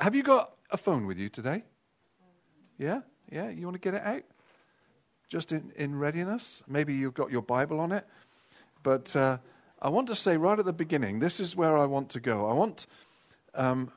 [0.00, 1.64] Have you got a phone with you today?
[2.78, 3.02] Yeah?
[3.30, 3.50] Yeah?
[3.50, 4.22] You want to get it out?
[5.28, 6.62] Just in, in readiness?
[6.68, 8.06] Maybe you've got your Bible on it.
[8.82, 9.38] But uh,
[9.80, 12.48] I want to say right at the beginning this is where I want to go.
[12.48, 12.86] I want,
[13.54, 13.90] um,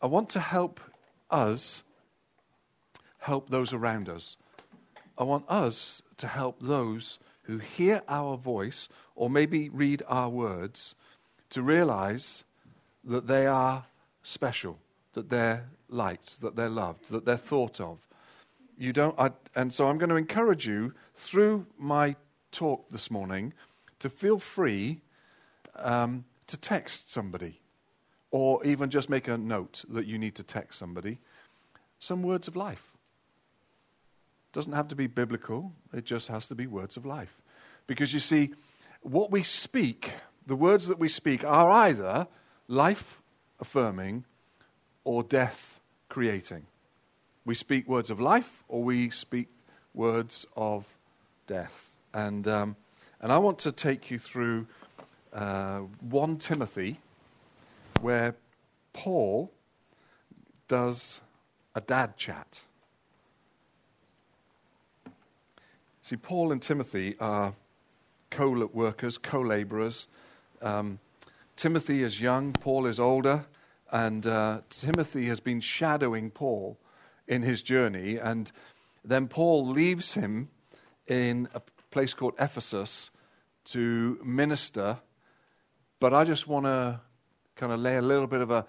[0.00, 0.80] I want to help
[1.30, 1.82] us
[3.18, 4.36] help those around us.
[5.16, 10.94] I want us to help those who hear our voice or maybe read our words
[11.50, 12.44] to realize
[13.02, 13.86] that they are
[14.22, 14.78] special,
[15.14, 18.06] that they're liked, that they're loved, that they're thought of.
[18.76, 22.16] You don't, I, and so I'm going to encourage you through my
[22.50, 23.52] talk this morning
[24.00, 25.00] to feel free
[25.76, 27.60] um, to text somebody
[28.30, 31.18] or even just make a note that you need to text somebody
[31.98, 32.92] some words of life.
[34.52, 37.40] Doesn't have to be biblical, it just has to be words of life.
[37.86, 38.50] Because you see,
[39.02, 40.12] what we speak,
[40.46, 42.26] the words that we speak, are either
[42.68, 43.20] life
[43.60, 44.24] affirming
[45.04, 46.66] or death creating.
[47.44, 49.48] We speak words of life or we speak
[49.92, 50.86] words of
[51.46, 51.92] death.
[52.12, 52.76] And, um,
[53.20, 54.66] and I want to take you through
[55.32, 57.00] uh, 1 Timothy,
[58.00, 58.34] where
[58.92, 59.50] Paul
[60.68, 61.20] does
[61.74, 62.62] a dad chat.
[66.02, 67.54] See, Paul and Timothy are
[68.30, 70.06] co workers, co laborers.
[70.62, 70.98] Um,
[71.56, 73.46] Timothy is young, Paul is older,
[73.92, 76.78] and uh, Timothy has been shadowing Paul
[77.26, 78.16] in his journey.
[78.16, 78.50] And
[79.04, 80.48] then Paul leaves him
[81.06, 83.10] in a place called Ephesus
[83.66, 84.98] to minister.
[86.00, 87.00] But I just want to
[87.56, 88.66] kind of lay a little bit of a,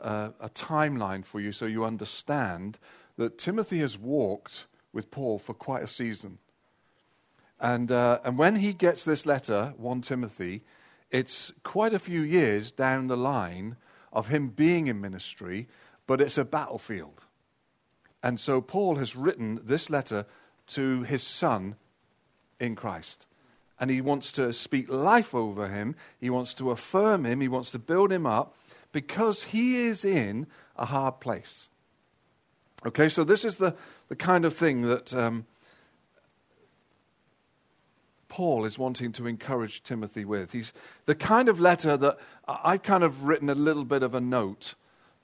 [0.00, 2.78] a, a timeline for you so you understand
[3.16, 6.38] that Timothy has walked with Paul for quite a season.
[7.58, 10.62] And, uh, and when he gets this letter, 1 Timothy,
[11.10, 13.76] it's quite a few years down the line
[14.16, 15.68] of him being in ministry,
[16.06, 17.26] but it's a battlefield.
[18.22, 20.24] And so Paul has written this letter
[20.68, 21.76] to his son
[22.58, 23.26] in Christ.
[23.78, 27.70] And he wants to speak life over him, he wants to affirm him, he wants
[27.72, 28.56] to build him up
[28.90, 30.46] because he is in
[30.76, 31.68] a hard place.
[32.86, 33.76] Okay, so this is the,
[34.08, 35.14] the kind of thing that.
[35.14, 35.46] Um,
[38.28, 40.52] Paul is wanting to encourage Timothy with.
[40.52, 40.72] He's
[41.04, 44.74] the kind of letter that I've kind of written a little bit of a note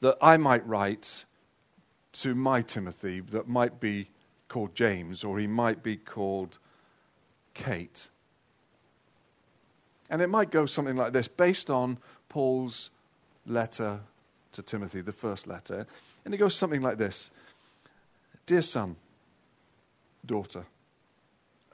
[0.00, 1.24] that I might write
[2.12, 4.08] to my Timothy that might be
[4.48, 6.58] called James or he might be called
[7.54, 8.08] Kate.
[10.10, 11.98] And it might go something like this based on
[12.28, 12.90] Paul's
[13.46, 14.00] letter
[14.52, 15.86] to Timothy, the first letter.
[16.24, 17.30] And it goes something like this
[18.46, 18.96] Dear son,
[20.24, 20.66] daughter,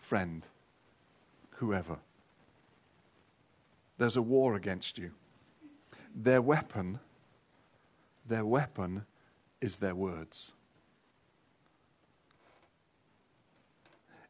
[0.01, 0.47] friend,
[1.59, 1.99] whoever.
[3.99, 5.13] There's a war against you.
[6.15, 7.01] Their weapon,
[8.27, 9.05] their weapon
[9.61, 10.53] is their words.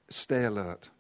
[0.08, 0.90] Stay alert.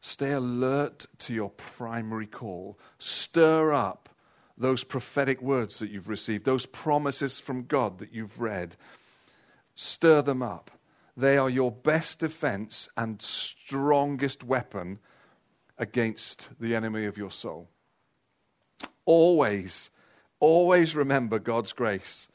[0.00, 2.78] Stay alert to your primary call.
[2.98, 4.10] Stir up
[4.58, 8.76] those prophetic words that you've received, those promises from God that you've read.
[9.74, 10.70] Stir them up.
[11.18, 15.00] They are your best defense and strongest weapon
[15.76, 17.68] against the enemy of your soul.
[19.04, 19.90] Always,
[20.38, 22.28] always remember God's grace.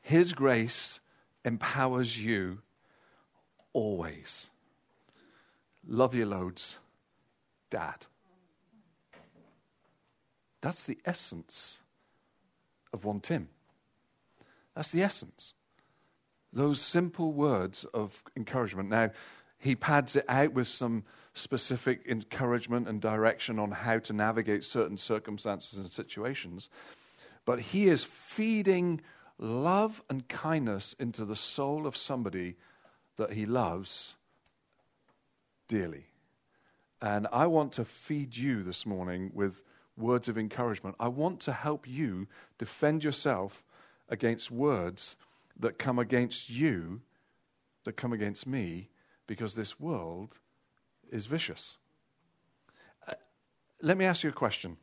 [0.00, 0.98] His grace
[1.44, 2.62] empowers you
[3.72, 4.50] always.
[5.86, 6.78] Love you loads,
[7.70, 8.06] Dad.
[10.60, 11.78] That's the essence
[12.92, 13.48] of 1 Tim.
[14.74, 15.54] That's the essence.
[16.52, 18.88] Those simple words of encouragement.
[18.88, 19.10] Now,
[19.58, 21.04] he pads it out with some
[21.34, 26.70] specific encouragement and direction on how to navigate certain circumstances and situations.
[27.44, 29.00] But he is feeding
[29.38, 32.56] love and kindness into the soul of somebody
[33.16, 34.16] that he loves
[35.68, 36.06] dearly.
[37.00, 39.62] And I want to feed you this morning with
[39.96, 40.96] words of encouragement.
[40.98, 42.26] I want to help you
[42.58, 43.64] defend yourself
[44.08, 45.16] against words
[45.58, 47.00] that come against you,
[47.84, 48.90] that come against me,
[49.26, 50.38] because this world
[51.10, 51.76] is vicious.
[53.06, 53.14] Uh,
[53.82, 54.76] let me ask you a question.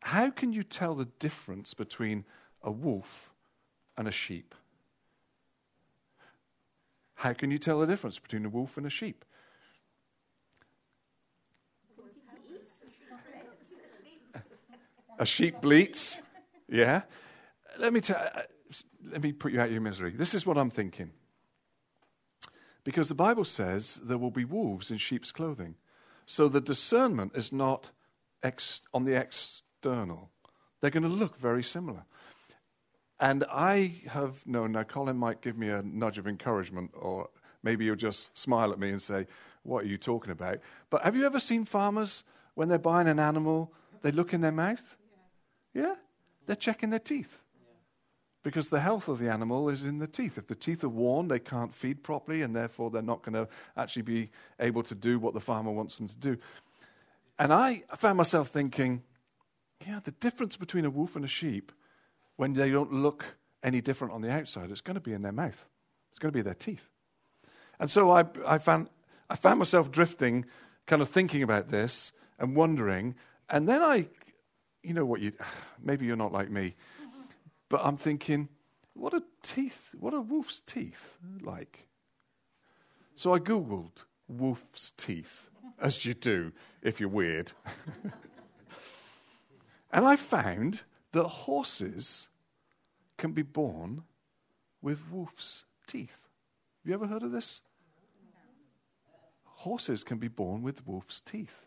[0.00, 2.24] How can you tell the difference between
[2.62, 3.32] a wolf
[3.96, 4.54] and a sheep?
[7.14, 9.24] How can you tell the difference between a wolf and a sheep?
[15.18, 16.22] a sheep bleats.
[16.66, 17.02] Yeah.
[17.78, 18.18] Let me tell
[19.04, 20.10] let me put you out of your misery.
[20.10, 21.10] This is what I'm thinking.
[22.84, 25.74] Because the Bible says there will be wolves in sheep's clothing.
[26.26, 27.90] So the discernment is not
[28.42, 30.30] ex- on the external.
[30.80, 32.04] They're going to look very similar.
[33.18, 37.28] And I have known, now Colin might give me a nudge of encouragement, or
[37.62, 39.26] maybe he'll just smile at me and say,
[39.62, 40.58] What are you talking about?
[40.88, 42.24] But have you ever seen farmers,
[42.54, 44.96] when they're buying an animal, they look in their mouth?
[45.74, 45.82] Yeah?
[45.82, 45.94] yeah?
[46.46, 47.42] They're checking their teeth.
[48.42, 50.38] Because the health of the animal is in the teeth.
[50.38, 53.48] If the teeth are worn, they can't feed properly, and therefore they're not going to
[53.76, 56.38] actually be able to do what the farmer wants them to do.
[57.38, 59.02] And I found myself thinking,
[59.86, 61.72] yeah, the difference between a wolf and a sheep,
[62.36, 63.24] when they don't look
[63.62, 65.66] any different on the outside, it's going to be in their mouth.
[66.10, 66.88] It's going to be their teeth.
[67.78, 68.88] And so I, I, found,
[69.28, 70.44] I found myself drifting,
[70.86, 73.14] kind of thinking about this and wondering.
[73.48, 74.08] And then I,
[74.82, 75.32] you know what, you,
[75.82, 76.74] maybe you're not like me,
[77.70, 78.50] but I'm thinking,
[78.92, 81.86] what are teeth, what are wolf's teeth like?
[83.14, 85.48] So I Googled wolf's teeth,
[85.80, 86.52] as you do
[86.82, 87.52] if you're weird.
[89.92, 90.82] and I found
[91.12, 92.28] that horses
[93.16, 94.02] can be born
[94.82, 96.18] with wolf's teeth.
[96.82, 97.62] Have you ever heard of this?
[99.44, 101.66] Horses can be born with wolf's teeth.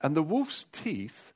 [0.00, 1.32] And the wolf's teeth,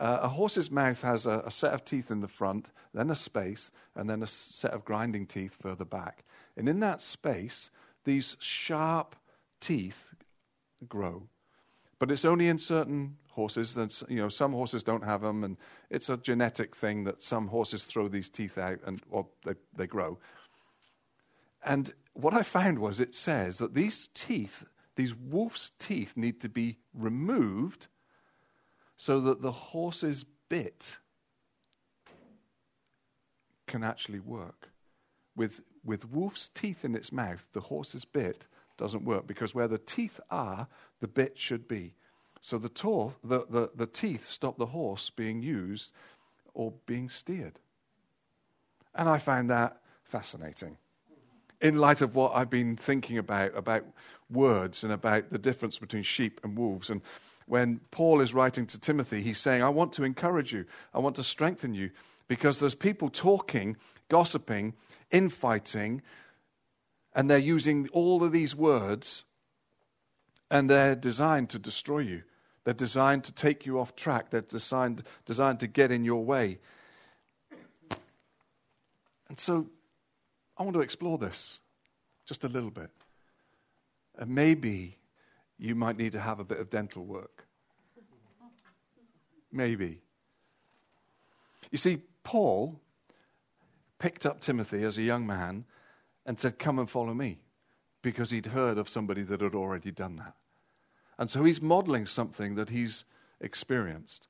[0.00, 3.14] uh, a horse's mouth has a, a, set of teeth in the front, then a
[3.14, 6.24] space, and then a set of grinding teeth further back.
[6.56, 7.70] And in that space,
[8.04, 9.14] these sharp
[9.60, 10.14] teeth
[10.88, 11.28] grow.
[11.98, 13.74] But it's only in certain horses.
[13.74, 15.58] That, you know, some horses don't have them, and
[15.90, 19.86] it's a genetic thing that some horses throw these teeth out and or they, they
[19.86, 20.18] grow.
[21.62, 24.64] And what I found was it says that these teeth,
[24.96, 27.88] these wolf's teeth, need to be removed
[29.00, 30.98] so that the horse's bit
[33.66, 34.68] can actually work.
[35.34, 39.78] With, with wolf's teeth in its mouth, the horse's bit doesn't work because where the
[39.78, 40.68] teeth are,
[41.00, 41.94] the bit should be.
[42.42, 45.92] So the, tor- the, the, the teeth stop the horse being used
[46.52, 47.58] or being steered.
[48.94, 50.76] And I found that fascinating.
[51.62, 53.86] In light of what I've been thinking about, about
[54.28, 56.90] words and about the difference between sheep and wolves.
[56.90, 57.00] And
[57.50, 61.16] when Paul is writing to Timothy, he's saying, I want to encourage you, I want
[61.16, 61.90] to strengthen you,
[62.28, 63.76] because there's people talking,
[64.08, 64.74] gossiping,
[65.10, 66.00] infighting,
[67.12, 69.24] and they're using all of these words,
[70.48, 72.22] and they're designed to destroy you.
[72.62, 74.30] They're designed to take you off track.
[74.30, 76.60] They're designed, designed to get in your way.
[79.28, 79.66] And so
[80.56, 81.60] I want to explore this
[82.26, 82.90] just a little bit.
[84.16, 84.98] And maybe
[85.58, 87.39] you might need to have a bit of dental work.
[89.52, 90.00] Maybe.
[91.70, 92.80] You see, Paul
[93.98, 95.64] picked up Timothy as a young man
[96.26, 97.40] and said, Come and follow me,
[98.02, 100.34] because he'd heard of somebody that had already done that.
[101.18, 103.04] And so he's modeling something that he's
[103.40, 104.26] experienced.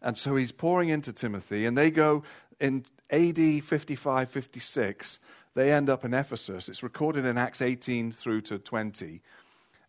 [0.00, 2.24] And so he's pouring into Timothy, and they go
[2.58, 5.18] in AD 55 56,
[5.54, 6.68] they end up in Ephesus.
[6.68, 9.20] It's recorded in Acts 18 through to 20.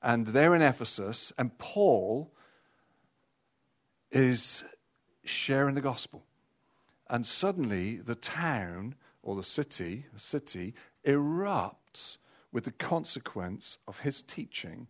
[0.01, 2.31] And they're in Ephesus, and Paul
[4.11, 4.63] is
[5.23, 6.23] sharing the gospel.
[7.09, 10.73] And suddenly the town or the city, city
[11.05, 12.17] erupts
[12.51, 14.87] with the consequence of his teaching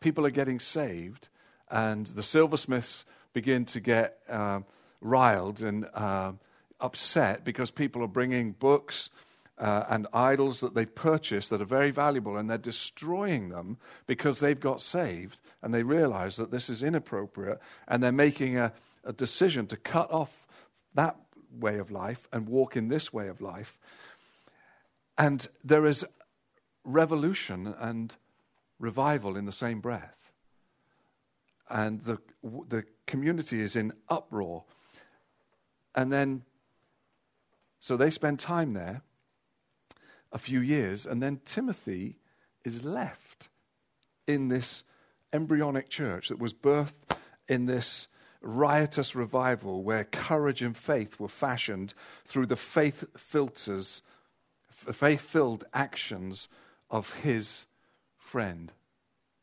[0.00, 1.28] people are getting saved,
[1.70, 4.60] and the silversmiths begin to get uh,
[5.00, 6.32] riled and uh,
[6.80, 9.10] upset because people are bringing books.
[9.58, 13.76] Uh, and idols that they've purchased that are very valuable, and they're destroying them
[14.06, 18.72] because they've got saved and they realize that this is inappropriate, and they're making a,
[19.04, 20.46] a decision to cut off
[20.94, 21.16] that
[21.52, 23.78] way of life and walk in this way of life.
[25.18, 26.04] And there is
[26.84, 28.14] revolution and
[28.78, 30.32] revival in the same breath.
[31.68, 34.64] And the, the community is in uproar.
[35.94, 36.42] And then,
[37.78, 39.02] so they spend time there
[40.32, 42.16] a few years, and then Timothy
[42.64, 43.48] is left
[44.26, 44.84] in this
[45.32, 47.16] embryonic church that was birthed
[47.48, 48.08] in this
[48.40, 51.94] riotous revival where courage and faith were fashioned
[52.24, 54.02] through the faith filters,
[54.70, 56.48] faith filled actions
[56.90, 57.66] of his
[58.16, 58.72] friend,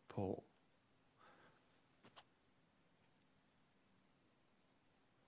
[0.10, 0.44] Paul.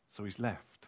[0.09, 0.87] So he's left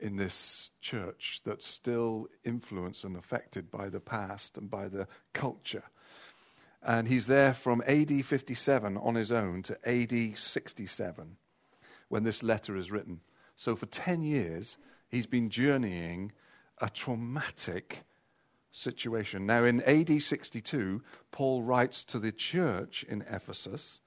[0.00, 5.84] in this church that's still influenced and affected by the past and by the culture.
[6.82, 11.36] And he's there from AD 57 on his own to AD 67
[12.08, 13.20] when this letter is written.
[13.56, 14.76] So for 10 years,
[15.08, 16.32] he's been journeying
[16.80, 18.04] a traumatic
[18.70, 19.46] situation.
[19.46, 24.00] Now, in AD 62, Paul writes to the church in Ephesus,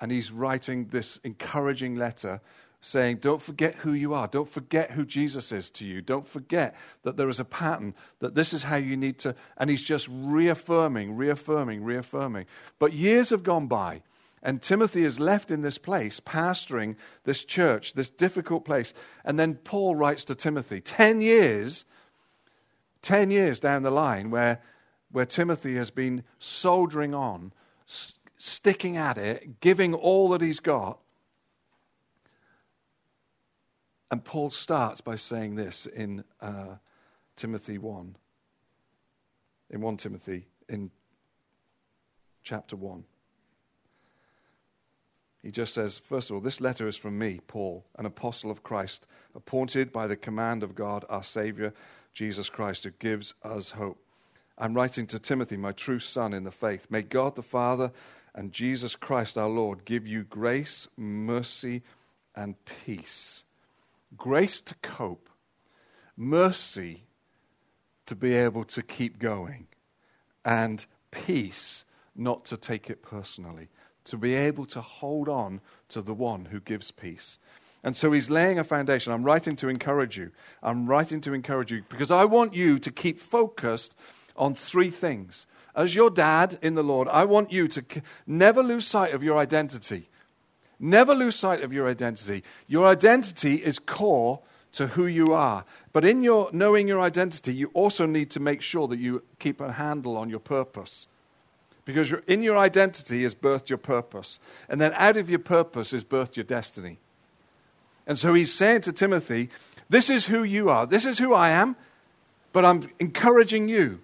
[0.00, 2.40] and he's writing this encouraging letter
[2.80, 4.26] saying, Don't forget who you are.
[4.26, 6.00] Don't forget who Jesus is to you.
[6.00, 9.34] Don't forget that there is a pattern, that this is how you need to.
[9.56, 12.46] And he's just reaffirming, reaffirming, reaffirming.
[12.78, 14.02] But years have gone by,
[14.42, 18.94] and Timothy is left in this place, pastoring this church, this difficult place.
[19.24, 21.84] And then Paul writes to Timothy, 10 years,
[23.02, 24.62] 10 years down the line, where,
[25.12, 27.52] where Timothy has been soldiering on,
[27.84, 30.98] st- sticking at it, giving all that he's got
[34.10, 36.76] And Paul starts by saying this in uh,
[37.36, 38.16] Timothy 1.
[39.70, 40.90] In 1 Timothy, in
[42.42, 43.04] chapter 1.
[45.42, 48.62] He just says, first of all, this letter is from me, Paul, an apostle of
[48.62, 51.72] Christ, appointed by the command of God, our Savior,
[52.12, 54.04] Jesus Christ, who gives us hope.
[54.58, 56.88] I'm writing to Timothy, my true son in the faith.
[56.90, 57.92] May God the Father
[58.34, 61.82] and Jesus Christ our Lord give you grace, mercy,
[62.34, 63.44] and peace
[64.16, 65.28] grace to cope,
[66.16, 67.04] mercy
[68.06, 69.68] to be able to keep going,
[70.44, 73.68] and peace not to take it personally,
[74.04, 77.38] to be able to hold on to the one who gives peace.
[77.82, 79.12] And so he's laying a foundation.
[79.12, 80.32] I'm writing to encourage you.
[80.62, 83.94] I'm writing to encourage you because I want you to keep focused
[84.36, 85.46] on three things.
[85.74, 87.84] As your dad in the Lord, I want you to
[88.26, 90.09] never lose sight of your identity.
[90.80, 92.42] Never lose sight of your identity.
[92.66, 94.40] Your identity is core
[94.72, 95.64] to who you are.
[95.92, 99.60] But in your knowing your identity, you also need to make sure that you keep
[99.60, 101.06] a handle on your purpose.
[101.84, 104.38] Because in your identity is birthed your purpose.
[104.68, 106.98] And then out of your purpose is birthed your destiny.
[108.06, 109.50] And so he's saying to Timothy,
[109.88, 110.86] This is who you are.
[110.86, 111.76] This is who I am.
[112.52, 114.00] But I'm encouraging you.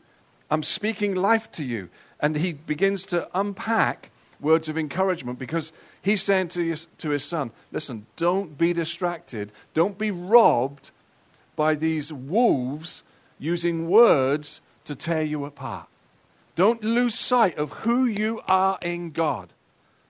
[0.50, 1.88] I'm speaking life to you.
[2.21, 5.73] And he begins to unpack words of encouragement because
[6.07, 10.93] he's saying to his, to his son, listen, don't be distracted, don't be robbed
[11.57, 13.03] by these wolves
[13.41, 15.89] using words to tear you apart.
[16.55, 19.53] Don't lose sight of who you are in God.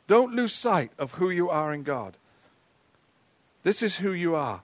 [0.07, 2.19] Don't lose sight of who you are in God.
[3.63, 4.61] This is who you are.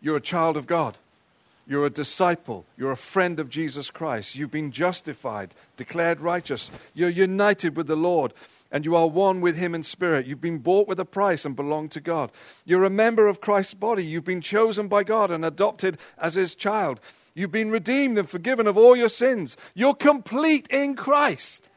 [0.00, 0.96] You're a child of God.
[1.66, 2.64] You're a disciple.
[2.78, 4.36] You're a friend of Jesus Christ.
[4.36, 6.70] You've been justified, declared righteous.
[6.94, 8.32] You're united with the Lord,
[8.70, 10.26] and you are one with Him in spirit.
[10.26, 12.30] You've been bought with a price and belong to God.
[12.64, 14.04] You're a member of Christ's body.
[14.04, 17.00] You've been chosen by God and adopted as His child.
[17.34, 19.56] You've been redeemed and forgiven of all your sins.
[19.74, 21.70] You're complete in Christ.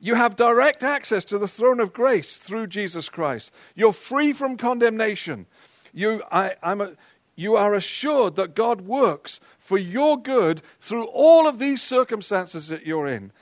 [0.00, 3.54] You have direct access to the throne of grace through Jesus Christ.
[3.74, 5.46] You're free from condemnation.
[5.94, 6.92] You, I, am a,
[7.36, 12.86] you are assured that God works for your good through all of these circumstances that
[12.86, 13.32] you're in.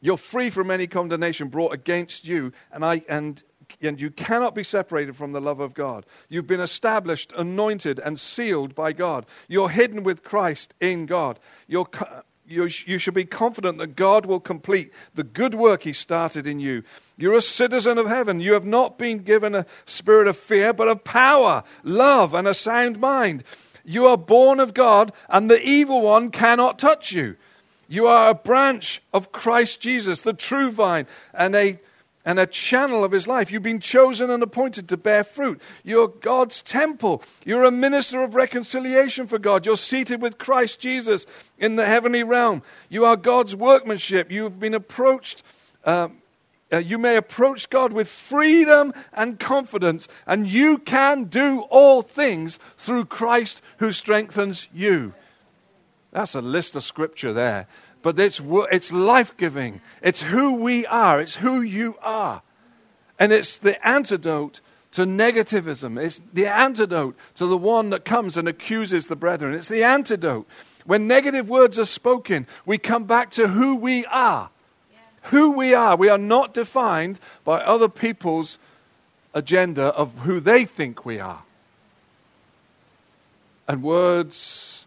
[0.00, 3.42] You're free from any condemnation brought against you, and, I, and,
[3.82, 6.06] and you cannot be separated from the love of God.
[6.28, 9.26] You've been established, anointed, and sealed by God.
[9.46, 11.38] You're hidden with Christ in God.
[11.66, 11.86] You're,
[12.46, 16.60] you, you should be confident that God will complete the good work He started in
[16.60, 16.82] you.
[17.16, 18.40] You're a citizen of heaven.
[18.40, 22.54] You have not been given a spirit of fear, but of power, love, and a
[22.54, 23.44] sound mind.
[23.84, 27.36] You are born of God, and the evil one cannot touch you.
[27.90, 31.80] You are a branch of Christ Jesus, the true vine, and a
[32.24, 33.50] and a channel of his life.
[33.50, 35.60] You've been chosen and appointed to bear fruit.
[35.82, 37.22] You're God's temple.
[37.44, 39.66] You're a minister of reconciliation for God.
[39.66, 41.26] You're seated with Christ Jesus
[41.58, 42.62] in the heavenly realm.
[42.88, 44.30] You are God's workmanship.
[44.30, 45.42] You've been approached.
[45.84, 46.18] Um,
[46.72, 52.60] uh, you may approach God with freedom and confidence, and you can do all things
[52.78, 55.14] through Christ who strengthens you.
[56.12, 57.66] That's a list of scripture there
[58.02, 59.80] but it's, it's life giving.
[60.02, 62.42] It's who we are, it's who you are.
[63.18, 64.60] And it's the antidote
[64.92, 66.02] to negativism.
[66.02, 69.54] It's the antidote to the one that comes and accuses the brethren.
[69.54, 70.46] It's the antidote.
[70.84, 74.50] When negative words are spoken, we come back to who we are.
[75.24, 75.96] Who we are.
[75.96, 78.58] We are not defined by other people's
[79.34, 81.42] agenda of who they think we are.
[83.68, 84.86] And words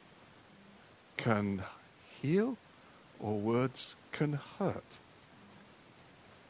[1.23, 1.63] can
[2.21, 2.57] heal
[3.19, 4.99] or words can hurt.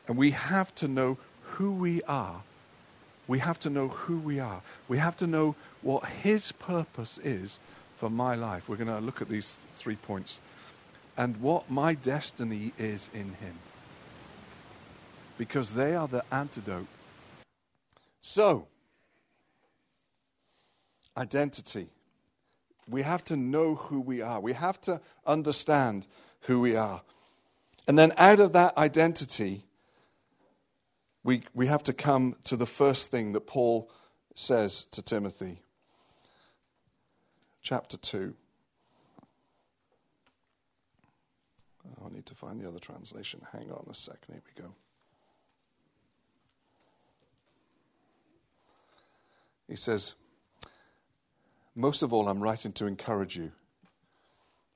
[0.08, 2.42] And we have to know who we are.
[3.28, 4.62] We have to know who we are.
[4.88, 7.60] We have to know what His purpose is
[7.98, 8.68] for my life.
[8.68, 10.40] We're going to look at these three points.
[11.16, 13.60] And what my destiny is in Him.
[15.38, 16.88] Because they are the antidote.
[18.22, 18.68] So,
[21.16, 21.93] identity.
[22.88, 24.40] We have to know who we are.
[24.40, 26.08] We have to understand
[26.42, 27.02] who we are.
[27.88, 29.66] And then out of that identity,
[31.24, 33.90] we, we have to come to the first thing that Paul
[34.36, 35.60] says to Timothy.
[37.62, 38.34] Chapter 2.
[41.88, 43.42] Oh, I need to find the other translation.
[43.52, 44.34] Hang on a second.
[44.34, 44.76] Here we go.
[49.68, 50.16] He says,
[51.76, 53.52] Most of all, I'm writing to encourage you.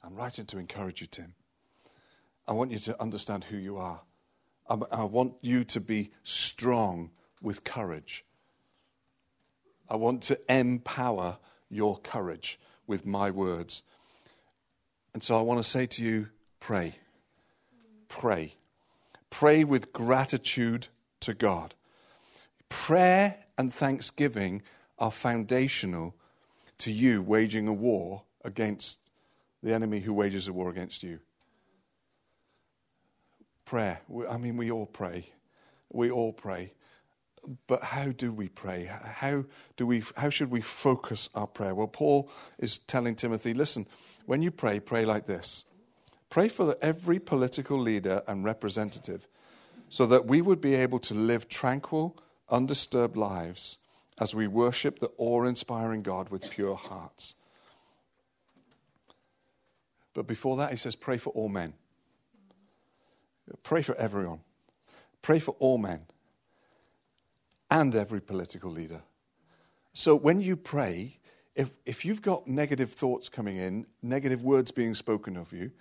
[0.03, 1.35] I'm writing to encourage you, Tim.
[2.47, 4.01] I want you to understand who you are.
[4.69, 7.11] I, I want you to be strong
[7.41, 8.25] with courage.
[9.89, 11.37] I want to empower
[11.69, 13.83] your courage with my words.
[15.13, 16.95] And so I want to say to you pray.
[18.07, 18.53] Pray.
[19.29, 20.87] Pray with gratitude
[21.21, 21.75] to God.
[22.69, 24.61] Prayer and thanksgiving
[24.99, 26.15] are foundational
[26.79, 28.99] to you waging a war against
[29.63, 31.19] the enemy who wages a war against you.
[33.65, 34.01] Prayer.
[34.29, 35.29] I mean, we all pray.
[35.91, 36.73] We all pray.
[37.67, 38.85] But how do we pray?
[38.85, 39.45] How,
[39.77, 41.73] do we, how should we focus our prayer?
[41.73, 42.29] Well, Paul
[42.59, 43.85] is telling Timothy listen,
[44.25, 45.65] when you pray, pray like this
[46.29, 49.27] pray for every political leader and representative
[49.87, 52.17] so that we would be able to live tranquil,
[52.49, 53.77] undisturbed lives
[54.19, 57.35] as we worship the awe inspiring God with pure hearts.
[60.13, 61.73] But before that, he says, pray for all men.
[63.63, 64.39] Pray for everyone.
[65.21, 66.01] Pray for all men
[67.69, 69.03] and every political leader.
[69.93, 71.19] So when you pray,
[71.55, 75.71] if, if you've got negative thoughts coming in, negative words being spoken of you,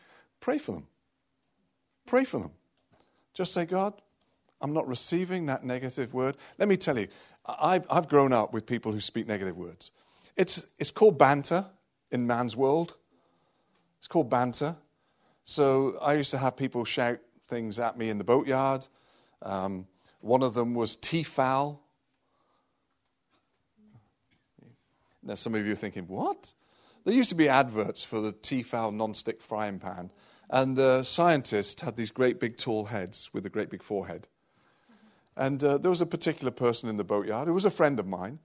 [0.41, 0.87] pray for them.
[2.07, 2.51] Pray for them.
[3.35, 3.95] Just say, God,
[4.61, 6.37] I'm not receiving that negative word.
[6.59, 7.09] Let me tell you,
[7.47, 9.93] I've, I've grown up with people who speak negative words.
[10.37, 11.67] It's, it's called banter
[12.11, 12.97] in man's world.
[13.99, 14.77] It's called banter.
[15.45, 18.87] So I used to have people shout things at me in the boatyard.
[19.43, 19.87] Um,
[20.21, 21.79] one of them was Tefal.
[25.23, 26.53] Now, some of you are thinking, what?
[27.05, 30.11] There used to be adverts for the Tefal non-stick frying pan,
[30.51, 34.29] and the scientists had these great big tall heads with a great big forehead.
[35.37, 38.07] And uh, there was a particular person in the boatyard who was a friend of
[38.07, 38.39] mine.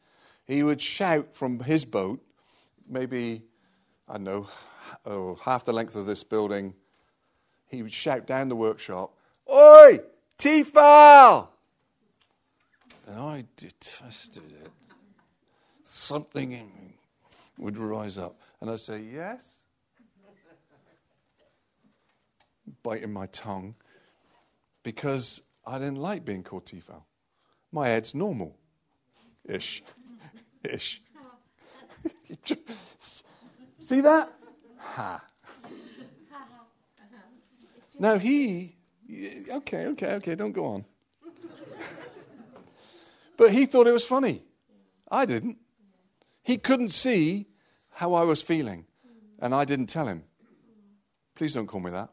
[0.46, 2.20] He would shout from his boat,
[2.88, 3.44] maybe,
[4.10, 4.48] I don't know,
[5.06, 6.74] oh, half the length of this building.
[7.68, 9.14] He would shout down the workshop,
[9.50, 10.00] Oi,
[10.38, 11.48] Tefal!
[13.08, 14.70] And I detested it.
[15.84, 16.98] Something in me
[17.58, 18.40] would rise up.
[18.60, 19.66] And I'd say, Yes?
[22.84, 23.76] Biting my tongue.
[24.84, 27.04] Because I didn't like being called Tefal.
[27.72, 28.58] My head's normal
[29.46, 29.84] ish.
[30.64, 31.02] ish.
[33.78, 34.32] See that?
[34.78, 35.24] Ha.
[38.00, 38.76] Now he,
[39.50, 40.86] okay, okay, okay, don't go on.
[43.38, 44.42] but he thought it was funny.
[45.10, 45.58] I didn't.
[46.42, 47.48] He couldn't see
[47.92, 48.86] how I was feeling,
[49.40, 50.24] and I didn't tell him.
[51.36, 52.10] Please don't call me that.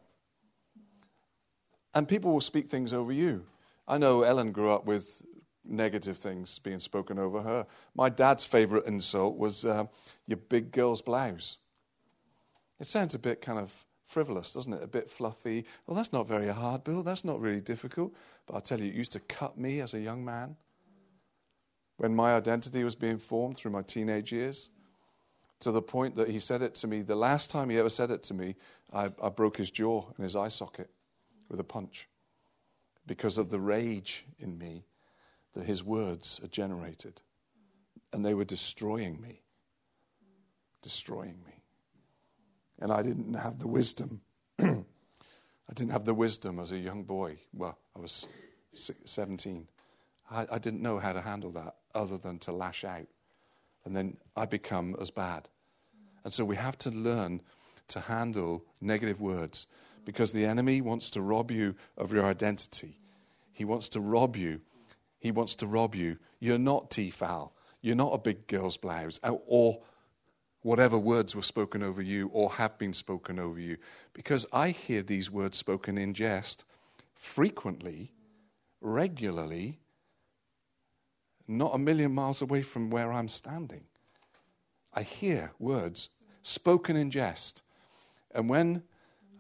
[1.95, 3.47] And people will speak things over you.
[3.87, 5.23] I know Ellen grew up with
[5.65, 7.67] negative things being spoken over her.
[7.95, 9.85] My dad's favorite insult was uh,
[10.27, 11.59] your big girl's blouse.
[12.81, 13.75] It sounds a bit kind of
[14.05, 14.83] frivolous, doesn't it?
[14.83, 15.65] A bit fluffy.
[15.87, 17.03] Well, that's not very hard, Bill.
[17.03, 18.15] That's not really difficult.
[18.47, 20.57] But I'll tell you, it used to cut me as a young man
[21.97, 24.71] when my identity was being formed through my teenage years
[25.61, 27.03] to the point that he said it to me.
[27.03, 28.55] The last time he ever said it to me,
[28.95, 30.91] I, I broke his jaw and his eye socket
[31.49, 32.09] with a punch
[33.07, 34.85] because of the rage in me
[35.55, 37.23] that his words had generated.
[38.13, 39.43] And they were destroying me.
[40.83, 41.63] Destroying me.
[42.81, 44.21] And I didn't have the wisdom.
[44.61, 47.39] I didn't have the wisdom as a young boy.
[47.53, 48.29] Well, I was
[48.73, 49.67] 17.
[50.31, 53.07] I, I didn't know how to handle that other than to lash out.
[53.85, 55.49] And then I become as bad.
[56.25, 57.41] And so we have to learn
[57.89, 59.67] to handle negative words
[60.09, 62.97] because the enemy wants to rob you of your identity.
[63.53, 64.63] He wants to rob you.
[65.19, 66.17] He wants to rob you.
[66.41, 67.51] You're not Tefal.
[67.83, 69.83] You're not a big girl's blouse uh, or
[70.63, 73.77] whatever words were spoken over you or have been spoken over you.
[74.15, 76.65] Because I hear these words spoken in jest
[77.15, 78.11] frequently,
[78.81, 79.79] regularly,
[81.47, 83.85] not a million miles away from where I'm standing.
[84.95, 86.09] I hear words
[86.43, 87.63] spoken in jest.
[88.35, 88.85] And when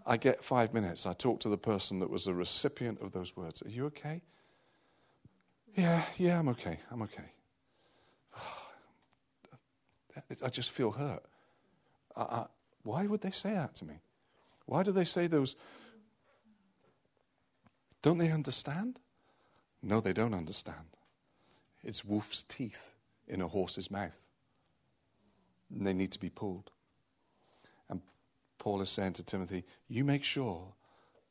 [0.08, 1.04] I get five minutes.
[1.06, 3.62] I talk to the person that was the recipient of those words.
[3.62, 4.22] Are you okay?
[5.76, 6.78] Yeah, yeah, I'm okay.
[6.90, 7.30] I'm okay.
[10.42, 11.22] I just feel hurt.
[12.16, 12.46] I, I,
[12.84, 14.00] why would they say that to me?
[14.64, 15.56] Why do they say those?
[18.00, 19.00] Don't they understand?
[19.82, 20.96] No, they don't understand.
[21.84, 22.94] It's wolf's teeth
[23.26, 24.26] in a horse's mouth.
[25.70, 26.70] And they need to be pulled.
[28.58, 30.74] Paul is saying to Timothy, You make sure,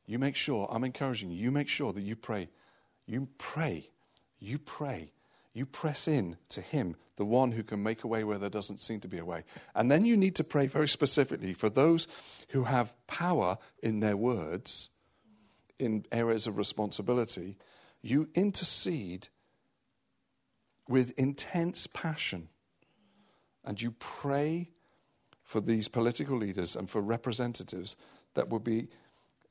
[0.06, 2.50] you make sure, I'm encouraging you, you make sure that you pray.
[3.06, 3.90] You pray,
[4.40, 5.14] you pray,
[5.54, 8.82] you press in to Him, the one who can make a way where there doesn't
[8.82, 9.44] seem to be a way.
[9.76, 12.08] And then you need to pray very specifically for those
[12.50, 14.90] who have power in their words,
[15.80, 17.58] in areas of responsibility.
[18.02, 19.30] You intercede
[20.88, 22.50] with intense passion
[23.66, 24.70] and you pray
[25.48, 27.96] for these political leaders and for representatives
[28.34, 28.90] that would be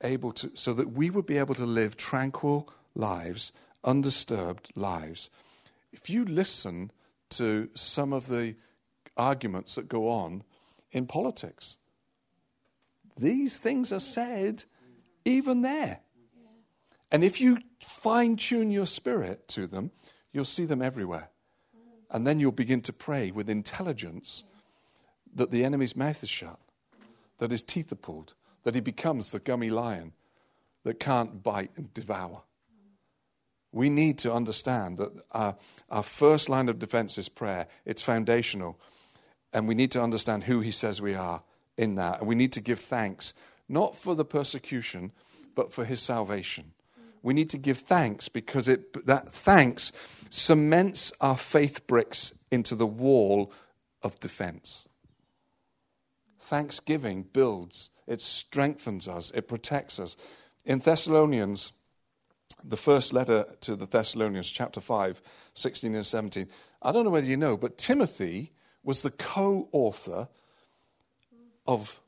[0.03, 3.51] able to, so that we would be able to live tranquil lives,
[3.83, 5.31] undisturbed lives.
[5.93, 6.91] If you listen
[7.31, 8.57] to some of the
[9.17, 10.45] arguments that go on
[10.93, 11.79] in politics,
[13.17, 14.65] these things are said
[15.25, 16.01] even there.
[17.11, 19.93] And if you fine tune your spirit to them,
[20.31, 21.31] you'll see them everywhere.
[22.11, 24.45] And then you'll begin to pray with intelligence
[25.37, 26.59] that the enemy's mouth is shut,
[27.39, 30.13] that his teeth are pulled, that he becomes the gummy lion
[30.83, 32.43] that can't bite and devour.
[33.73, 35.57] We need to understand that our,
[35.91, 37.67] our first line of defense is prayer.
[37.85, 38.81] It's foundational.
[39.53, 41.43] And we need to understand who he says we are
[41.77, 42.21] in that.
[42.21, 43.35] And we need to give thanks,
[43.69, 45.13] not for the persecution,
[45.55, 46.73] but for his salvation.
[47.23, 49.93] We need to give thanks because it, that thanks
[50.31, 53.53] cements our faith bricks into the wall
[54.03, 54.89] of defense.
[56.47, 60.17] Thanksgiving builds, it strengthens us, it protects us.
[60.65, 61.73] In Thessalonians,
[62.63, 65.21] the first letter to the Thessalonians, chapter 5,
[65.55, 66.49] 16 and 17,
[66.83, 68.53] I don't know whether you know, but Timothy
[68.85, 70.29] was the co author
[71.67, 72.01] of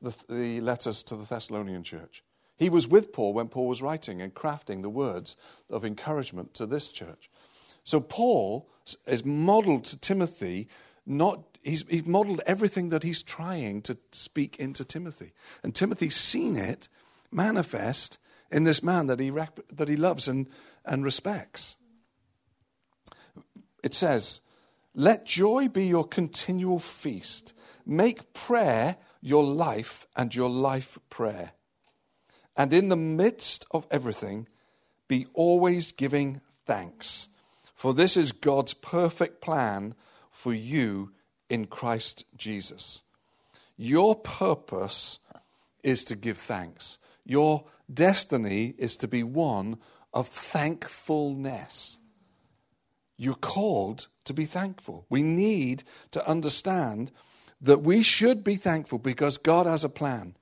[0.00, 2.24] the, the letters to the Thessalonian church.
[2.56, 5.36] He was with Paul when Paul was writing and crafting the words
[5.68, 7.28] of encouragement to this church.
[7.84, 8.70] So Paul
[9.06, 10.68] is modeled to Timothy,
[11.06, 15.32] not he's, he's modeled everything that he's trying to speak into Timothy.
[15.62, 16.88] And Timothy's seen it
[17.30, 18.18] manifest
[18.50, 20.48] in this man that he, rep, that he loves and,
[20.84, 21.76] and respects.
[23.82, 24.42] It says,
[24.94, 27.54] Let joy be your continual feast.
[27.84, 31.52] Make prayer your life and your life prayer.
[32.56, 34.46] And in the midst of everything,
[35.08, 37.28] be always giving thanks
[37.82, 39.96] for this is God's perfect plan
[40.32, 41.12] for you
[41.48, 43.02] in Christ Jesus.
[43.76, 45.20] Your purpose
[45.84, 46.98] is to give thanks.
[47.24, 49.78] Your destiny is to be one
[50.12, 51.98] of thankfulness.
[53.16, 55.06] You're called to be thankful.
[55.08, 57.12] We need to understand
[57.60, 60.34] that we should be thankful because God has a plan.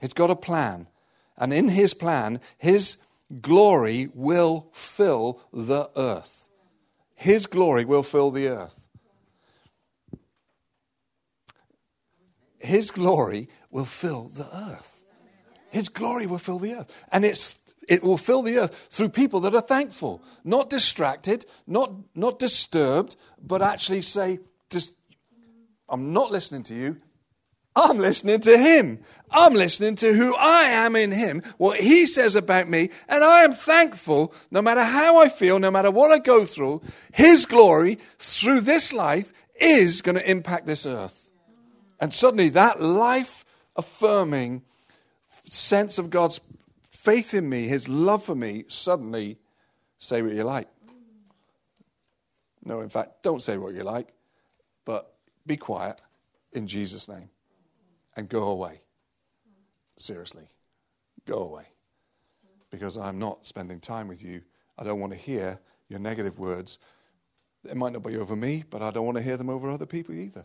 [0.00, 0.88] He's got a plan.
[1.36, 3.04] And in His plan, His
[3.40, 6.48] glory will fill the earth.
[7.14, 8.85] His glory will fill the earth.
[12.58, 15.04] His glory will fill the earth.
[15.70, 17.06] His glory will fill the earth.
[17.12, 21.92] And it's, it will fill the earth through people that are thankful, not distracted, not,
[22.14, 24.38] not disturbed, but actually say,
[25.88, 27.00] I'm not listening to you.
[27.76, 29.00] I'm listening to him.
[29.30, 33.42] I'm listening to who I am in him, what he says about me, and I
[33.42, 36.80] am thankful no matter how I feel, no matter what I go through,
[37.12, 41.25] his glory through this life is going to impact this earth.
[42.00, 43.44] And suddenly that life
[43.76, 44.62] affirming
[45.48, 46.40] sense of God's
[46.82, 49.38] faith in me, his love for me, suddenly
[49.98, 50.68] say what you like.
[52.64, 54.08] No, in fact, don't say what you like,
[54.84, 55.14] but
[55.46, 56.00] be quiet
[56.52, 57.30] in Jesus' name
[58.16, 58.80] and go away.
[59.96, 60.48] Seriously,
[61.26, 61.66] go away.
[62.70, 64.42] Because I'm not spending time with you.
[64.76, 66.78] I don't want to hear your negative words.
[67.64, 69.86] It might not be over me, but I don't want to hear them over other
[69.86, 70.44] people either.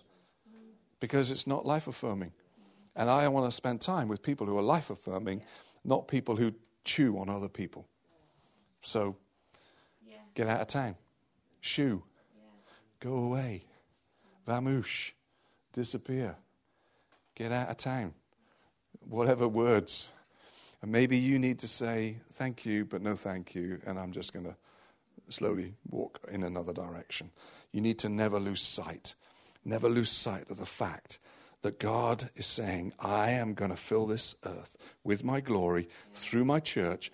[1.01, 2.31] Because it's not life affirming.
[2.95, 5.43] And I want to spend time with people who are life affirming,
[5.83, 6.53] not people who
[6.85, 7.85] chew on other people.
[8.81, 9.17] So
[10.35, 10.95] get out of town.
[11.59, 12.03] Shoo.
[13.01, 13.65] Go away.
[14.47, 15.11] Vamoosh.
[15.73, 16.37] Disappear.
[17.35, 18.13] Get out of town.
[19.09, 20.09] Whatever words.
[20.81, 24.33] And maybe you need to say thank you, but no thank you, and I'm just
[24.33, 24.55] going to
[25.29, 27.29] slowly walk in another direction.
[27.71, 29.13] You need to never lose sight,
[29.63, 31.19] never lose sight of the fact
[31.61, 36.45] that God is saying, I am going to fill this earth with my glory through
[36.45, 37.11] my church,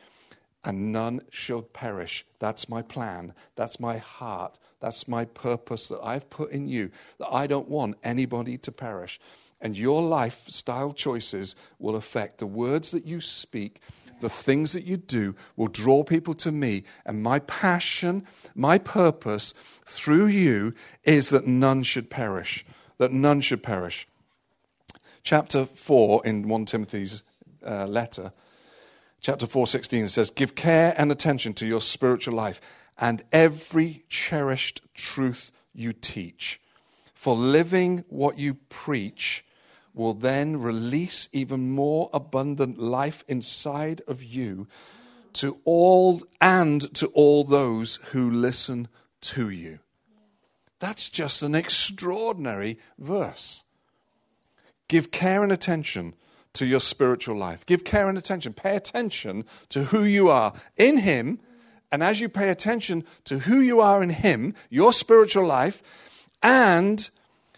[0.63, 2.25] and none shall perish.
[2.39, 3.33] That's my plan.
[3.55, 4.59] That's my heart.
[4.79, 9.19] That's my purpose that I've put in you, that I don't want anybody to perish.
[9.59, 13.81] And your lifestyle choices will affect the words that you speak,
[14.19, 16.83] the things that you do will draw people to me.
[17.05, 18.25] And my passion,
[18.55, 19.53] my purpose
[19.85, 22.65] through you is that none should perish.
[22.97, 24.07] That none should perish.
[25.23, 27.23] Chapter 4 in 1 Timothy's
[27.65, 28.31] uh, letter,
[29.19, 32.61] chapter 4:16 says, "Give care and attention to your spiritual life
[32.97, 36.59] and every cherished truth you teach.
[37.13, 39.45] For living what you preach
[39.97, 44.67] will then release even more abundant life inside of you
[45.33, 48.87] to all and to all those who listen
[49.21, 49.79] to you.
[50.79, 53.63] That's just an extraordinary verse.
[54.87, 56.13] Give care and attention
[56.53, 57.65] to your spiritual life.
[57.65, 58.53] Give care and attention.
[58.53, 61.39] Pay attention to who you are in Him.
[61.91, 65.81] And as you pay attention to who you are in Him, your spiritual life,
[66.41, 67.09] and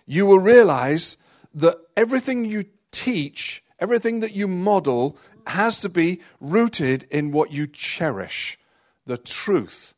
[0.06, 1.18] you will realize
[1.54, 7.68] that everything you teach, everything that you model, has to be rooted in what you
[7.68, 8.58] cherish
[9.06, 9.94] the truth.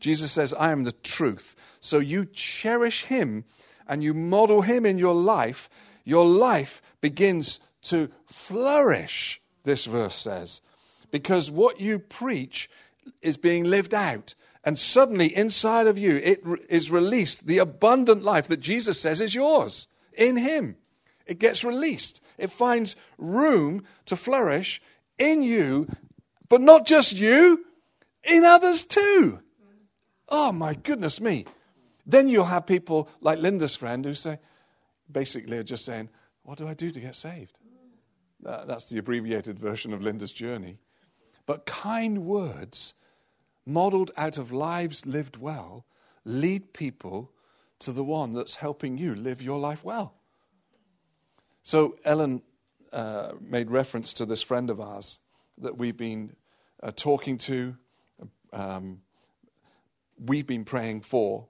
[0.00, 1.54] Jesus says, I am the truth.
[1.80, 3.44] So you cherish Him
[3.88, 5.70] and you model Him in your life,
[6.04, 10.60] your life begins to flourish, this verse says,
[11.10, 12.68] because what you preach
[13.22, 14.34] is being lived out.
[14.64, 19.34] And suddenly, inside of you, it is released the abundant life that Jesus says is
[19.34, 20.76] yours in Him.
[21.26, 22.22] It gets released.
[22.38, 24.80] It finds room to flourish
[25.18, 25.88] in you,
[26.48, 27.64] but not just you,
[28.22, 29.40] in others too.
[30.28, 31.46] Oh my goodness me.
[32.06, 34.38] Then you'll have people like Linda's friend who say,
[35.10, 36.08] basically, are just saying,
[36.42, 37.58] What do I do to get saved?
[38.44, 40.78] Uh, that's the abbreviated version of Linda's journey.
[41.46, 42.94] But kind words,
[43.64, 45.86] modeled out of lives lived well,
[46.24, 47.32] lead people
[47.80, 50.14] to the one that's helping you live your life well.
[51.66, 52.42] So Ellen
[52.92, 55.18] uh, made reference to this friend of ours
[55.58, 56.36] that we've been
[56.80, 57.76] uh, talking to,
[58.52, 59.00] um,
[60.16, 61.48] we've been praying for,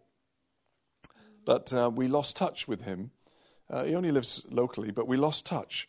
[1.44, 3.10] but uh, we lost touch with him.
[3.68, 5.86] Uh, he only lives locally, but we lost touch.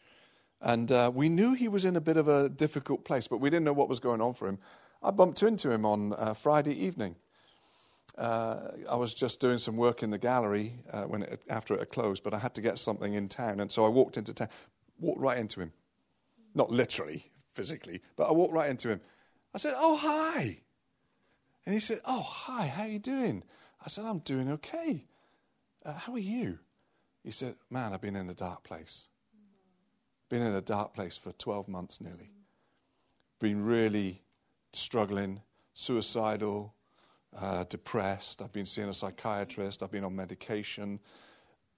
[0.60, 3.50] And uh, we knew he was in a bit of a difficult place, but we
[3.50, 4.60] didn't know what was going on for him.
[5.02, 7.16] I bumped into him on uh, Friday evening.
[8.18, 11.80] Uh, I was just doing some work in the gallery uh, when it, after it
[11.80, 14.34] had closed, but I had to get something in town, and so I walked into
[14.34, 14.50] town,
[15.00, 15.72] walked right into him,
[16.56, 19.02] not literally, physically, but I walked right into him.
[19.54, 20.62] I said, "Oh hi,"
[21.66, 23.44] and he said, "Oh hi, how are you doing?"
[23.86, 25.06] I said, "I'm doing okay.
[25.86, 26.58] Uh, how are you?"
[27.24, 29.10] He said, "Man, I've been in a dark place.
[30.30, 32.32] Been in a dark place for 12 months nearly.
[33.40, 34.24] Been really
[34.74, 35.42] struggling,
[35.74, 36.74] suicidal."
[37.36, 38.42] Uh, depressed.
[38.42, 39.84] I've been seeing a psychiatrist.
[39.84, 41.00] I've been on medication.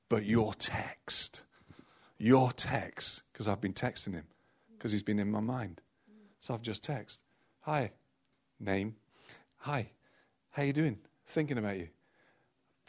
[0.09, 1.43] But your text,
[2.17, 4.25] your text, because I've been texting him,
[4.77, 5.81] because he's been in my mind.
[6.39, 7.19] So I've just texted,
[7.61, 7.91] hi,
[8.59, 8.95] name,
[9.57, 9.91] hi,
[10.51, 10.97] how you doing?
[11.25, 11.89] Thinking about you.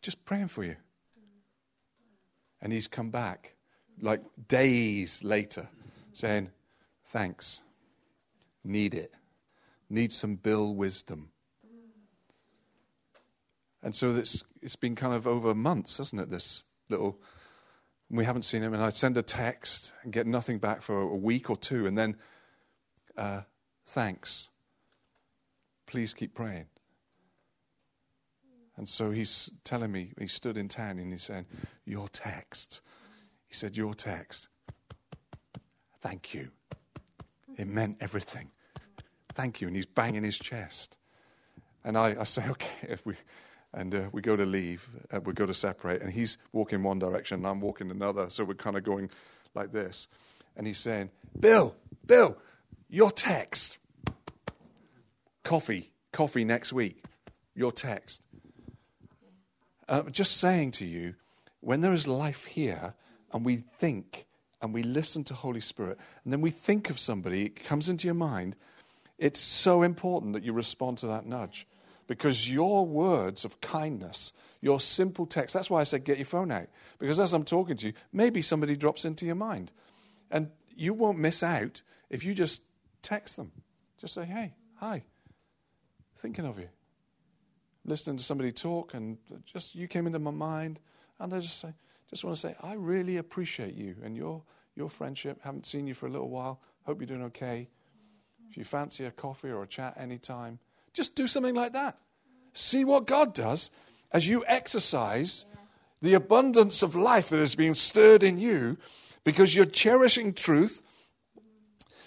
[0.02, 0.76] Just praying for you.
[2.62, 3.54] And he's come back
[4.00, 5.68] like days later
[6.12, 6.50] saying,
[7.04, 7.60] thanks,
[8.64, 9.12] need it,
[9.88, 11.30] need some Bill wisdom
[13.82, 16.30] and so it's, it's been kind of over months, hasn't it?
[16.30, 17.18] This little,
[18.10, 18.74] we haven't seen him.
[18.74, 21.86] And I'd send a text and get nothing back for a week or two.
[21.86, 22.16] And then,
[23.16, 23.42] uh,
[23.86, 24.48] thanks.
[25.86, 26.66] Please keep praying.
[28.76, 31.46] And so he's telling me, he stood in town and he's saying,
[31.84, 32.80] Your text.
[33.46, 34.48] He said, Your text.
[36.00, 36.50] Thank you.
[37.58, 38.50] It meant everything.
[39.34, 39.66] Thank you.
[39.66, 40.96] And he's banging his chest.
[41.84, 43.14] And I, I say, Okay, if we
[43.72, 46.98] and uh, we go to leave, uh, we go to separate, and he's walking one
[46.98, 49.10] direction and I'm walking another, so we're kind of going
[49.54, 50.08] like this.
[50.56, 52.36] And he's saying, Bill, Bill,
[52.88, 53.78] your text.
[55.44, 57.04] Coffee, coffee next week.
[57.54, 58.24] Your text.
[59.88, 61.14] Uh, just saying to you,
[61.60, 62.94] when there is life here
[63.32, 64.26] and we think
[64.62, 68.06] and we listen to Holy Spirit, and then we think of somebody, it comes into
[68.06, 68.56] your mind,
[69.18, 71.66] it's so important that you respond to that nudge
[72.10, 76.50] because your words of kindness, your simple text, that's why I said get your phone
[76.50, 76.66] out.
[76.98, 79.70] Because as I'm talking to you, maybe somebody drops into your mind.
[80.28, 82.62] And you won't miss out if you just
[83.02, 83.52] text them.
[83.96, 85.04] Just say, hey, hi,
[86.16, 86.68] thinking of you.
[87.84, 90.80] Listening to somebody talk, and just you came into my mind,
[91.20, 91.72] and I just say,
[92.08, 94.42] just want to say, I really appreciate you and your
[94.74, 95.38] your friendship.
[95.44, 96.60] Haven't seen you for a little while.
[96.86, 97.68] Hope you're doing okay.
[98.50, 100.58] If you fancy a coffee or a chat anytime,
[100.92, 101.98] just do something like that.
[102.52, 103.70] See what God does
[104.12, 105.44] as you exercise
[106.02, 108.76] the abundance of life that is being stirred in you
[109.24, 110.82] because you're cherishing truth.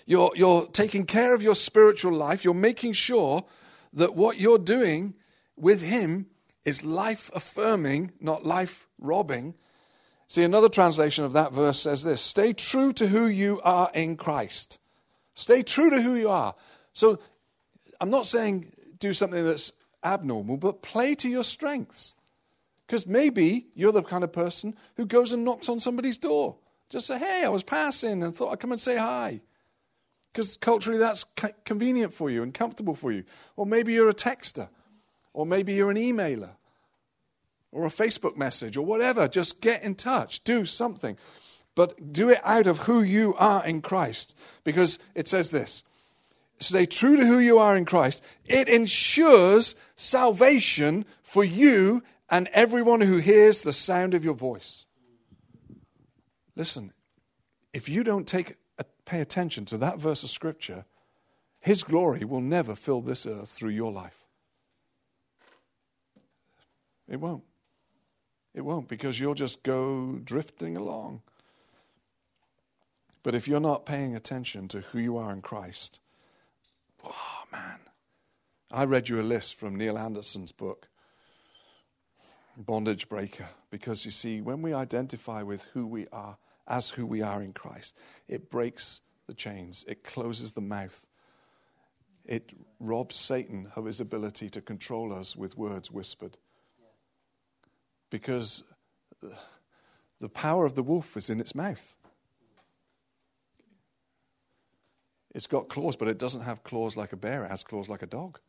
[0.05, 2.43] You're, you're taking care of your spiritual life.
[2.43, 3.45] You're making sure
[3.93, 5.13] that what you're doing
[5.55, 6.27] with Him
[6.65, 9.53] is life affirming, not life robbing.
[10.27, 14.17] See, another translation of that verse says this Stay true to who you are in
[14.17, 14.79] Christ.
[15.35, 16.55] Stay true to who you are.
[16.93, 17.19] So
[18.03, 19.71] I'm not saying do something that's
[20.03, 22.15] abnormal, but play to your strengths.
[22.85, 26.57] Because maybe you're the kind of person who goes and knocks on somebody's door.
[26.89, 29.39] Just say, hey, I was passing and thought I'd come and say hi.
[30.33, 31.23] Because culturally that's
[31.63, 33.23] convenient for you and comfortable for you.
[33.55, 34.67] Or maybe you're a texter.
[35.31, 36.57] Or maybe you're an emailer.
[37.71, 39.29] Or a Facebook message or whatever.
[39.29, 40.43] Just get in touch.
[40.43, 41.17] Do something.
[41.73, 44.37] But do it out of who you are in Christ.
[44.65, 45.83] Because it says this
[46.59, 48.23] stay true to who you are in Christ.
[48.45, 54.85] It ensures salvation for you and everyone who hears the sound of your voice.
[56.55, 56.93] Listen,
[57.73, 58.55] if you don't take,
[59.05, 60.85] pay attention to that verse of Scripture,
[61.59, 64.25] His glory will never fill this earth through your life.
[67.07, 67.43] It won't.
[68.53, 71.21] It won't because you'll just go drifting along.
[73.23, 76.01] But if you're not paying attention to who you are in Christ,
[77.03, 77.79] oh man.
[78.71, 80.87] I read you a list from Neil Anderson's book
[82.57, 83.47] bondage breaker.
[83.69, 86.37] Because you see, when we identify with who we are,
[86.67, 91.07] as who we are in Christ, it breaks the chains, it closes the mouth,
[92.25, 96.37] it robs Satan of his ability to control us with words whispered.
[98.09, 98.63] Because
[100.19, 101.97] the power of the wolf is in its mouth.
[105.33, 108.01] It's got claws, but it doesn't have claws like a bear, it has claws like
[108.01, 108.39] a dog.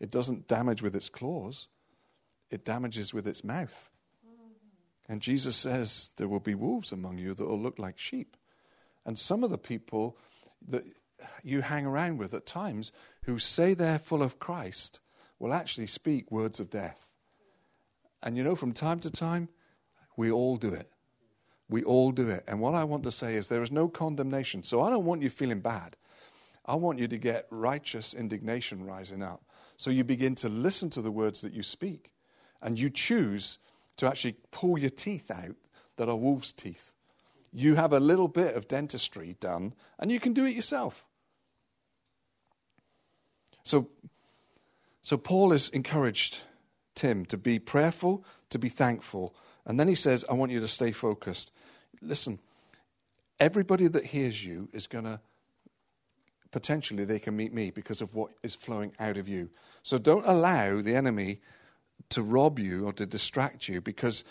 [0.00, 1.68] It doesn't damage with its claws,
[2.50, 3.90] it damages with its mouth.
[5.08, 8.36] And Jesus says there will be wolves among you that will look like sheep.
[9.04, 10.16] And some of the people
[10.68, 10.84] that
[11.42, 12.92] you hang around with at times
[13.24, 15.00] who say they're full of Christ
[15.38, 17.10] will actually speak words of death.
[18.22, 19.48] And you know, from time to time,
[20.16, 20.91] we all do it.
[21.72, 22.44] We all do it.
[22.46, 24.62] And what I want to say is there is no condemnation.
[24.62, 25.96] So I don't want you feeling bad.
[26.66, 29.42] I want you to get righteous indignation rising up.
[29.78, 32.12] So you begin to listen to the words that you speak
[32.60, 33.58] and you choose
[33.96, 35.56] to actually pull your teeth out
[35.96, 36.92] that are wolf's teeth.
[37.54, 41.06] You have a little bit of dentistry done, and you can do it yourself.
[43.62, 43.88] So,
[45.00, 46.40] so Paul has encouraged
[46.94, 50.68] Tim to be prayerful, to be thankful, and then he says, I want you to
[50.68, 51.52] stay focused.
[52.02, 52.38] Listen,
[53.38, 55.20] everybody that hears you is going to
[56.50, 59.48] potentially they can meet me because of what is flowing out of you.
[59.82, 61.40] So don't allow the enemy
[62.10, 64.24] to rob you or to distract you because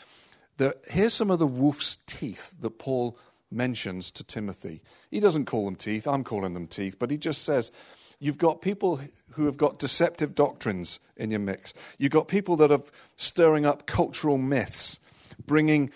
[0.58, 3.18] the, here's some of the wolf's teeth that Paul
[3.50, 4.82] mentions to Timothy.
[5.10, 7.72] He doesn't call them teeth, I'm calling them teeth, but he just says,
[8.20, 11.74] You've got people who have got deceptive doctrines in your mix.
[11.98, 12.84] You've got people that are
[13.16, 15.00] stirring up cultural myths,
[15.48, 15.90] bringing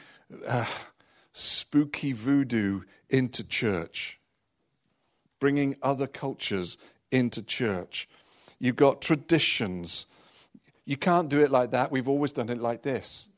[0.48, 0.66] uh,
[1.38, 4.20] spooky voodoo into church,
[5.40, 6.78] bringing other cultures
[7.12, 8.08] into church.
[8.60, 10.08] You've got traditions
[10.86, 11.92] you can't do it like that.
[11.92, 13.30] We've always done it like this.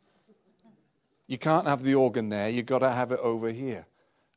[1.27, 2.49] You can't have the organ there.
[2.49, 3.87] You've got to have it over here.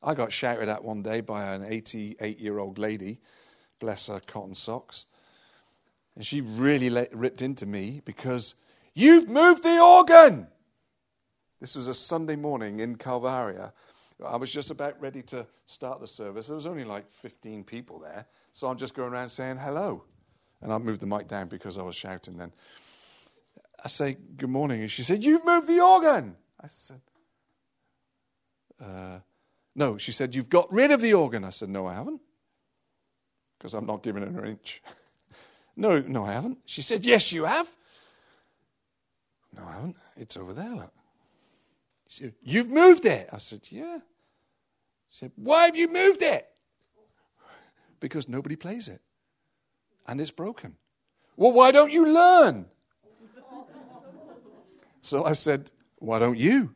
[0.03, 3.19] I got shouted at one day by an 88 year old lady,
[3.81, 5.07] bless her cotton socks.
[6.15, 8.55] And she really let, ripped into me because
[8.95, 10.47] you've moved the organ.
[11.61, 13.73] This was a Sunday morning in Calvaria.
[14.27, 16.47] I was just about ready to start the service.
[16.49, 18.27] There was only like 15 people there.
[18.53, 20.05] So I'm just going around saying hello.
[20.63, 22.53] And I moved the mic down because I was shouting then.
[23.83, 24.81] I say, Good morning.
[24.81, 26.37] And she said, You've moved the organ.
[26.61, 27.01] I said,
[28.83, 29.21] uh,
[29.75, 29.97] No.
[29.97, 31.45] She said, You've got rid of the organ.
[31.45, 32.21] I said, No, I haven't.
[33.59, 34.83] Because I'm not giving her an inch.
[35.77, 36.59] no, no, I haven't.
[36.67, 37.71] She said, Yes, you have.
[39.57, 39.97] No, I haven't.
[40.17, 40.93] It's over there, look.
[42.11, 43.29] She said, You've moved it.
[43.33, 43.99] I said, Yeah.
[45.11, 46.49] She said, Why have you moved it?
[48.01, 49.01] Because nobody plays it.
[50.09, 50.77] And it's broken.
[51.37, 52.67] Well, why don't you learn?
[55.01, 55.71] So I said,
[56.01, 56.75] Why don't you?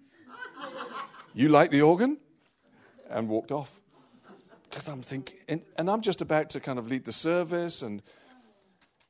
[1.34, 2.18] You like the organ?
[3.10, 3.80] And walked off.
[4.70, 8.02] Because I'm thinking, and, and, I'm just about to kind of lead the service, and,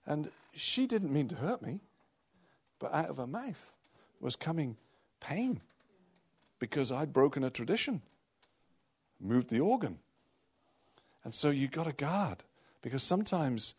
[0.07, 1.81] and she didn't mean to hurt me,
[2.79, 3.75] but out of her mouth
[4.21, 4.77] was coming
[5.21, 5.63] pain
[6.65, 8.01] because I'd broken a tradition,
[9.21, 9.99] moved the organ.
[11.23, 12.43] And so you've got to guard
[12.81, 13.75] Because sometimes,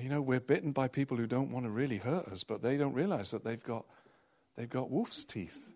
[0.00, 2.76] you know, we're bitten by people who don't want to really hurt us, but they
[2.76, 3.86] don't realize that they've got,
[4.56, 5.72] they've got wolf's teeth.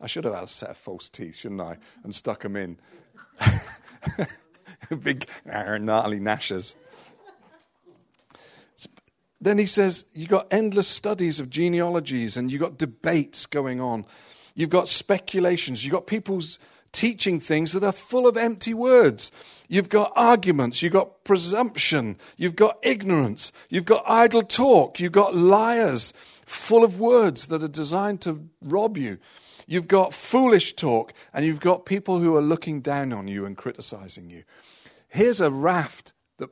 [0.00, 1.78] I should have had a set of false teeth, shouldn't I?
[2.02, 2.76] And stuck them in.
[5.00, 6.74] Big, gnarly gnashers.
[9.40, 14.06] Then he says, you've got endless studies of genealogies and you've got debates going on.
[14.54, 15.84] You've got speculations.
[15.84, 16.58] You've got people's
[16.92, 19.32] teaching things that are full of empty words.
[19.68, 25.34] You've got arguments, you've got presumption, you've got ignorance, you've got idle talk, you've got
[25.34, 26.12] liars
[26.44, 29.18] full of words that are designed to rob you.
[29.66, 33.56] You've got foolish talk, and you've got people who are looking down on you and
[33.56, 34.44] criticizing you.
[35.08, 36.50] Here's a raft that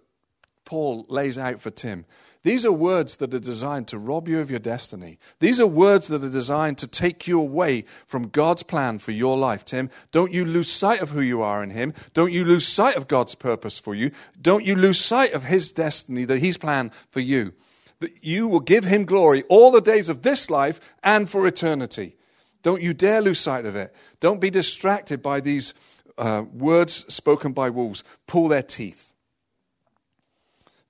[0.64, 2.06] Paul lays out for Tim.
[2.42, 5.18] These are words that are designed to rob you of your destiny.
[5.40, 9.36] These are words that are designed to take you away from God's plan for your
[9.36, 9.90] life, Tim.
[10.10, 11.92] Don't you lose sight of who you are in Him.
[12.14, 14.10] Don't you lose sight of God's purpose for you.
[14.40, 17.52] Don't you lose sight of His destiny, that He's planned for you.
[18.00, 22.16] That you will give Him glory all the days of this life and for eternity.
[22.62, 23.94] Don't you dare lose sight of it.
[24.18, 25.74] Don't be distracted by these
[26.16, 28.02] uh, words spoken by wolves.
[28.26, 29.09] Pull their teeth.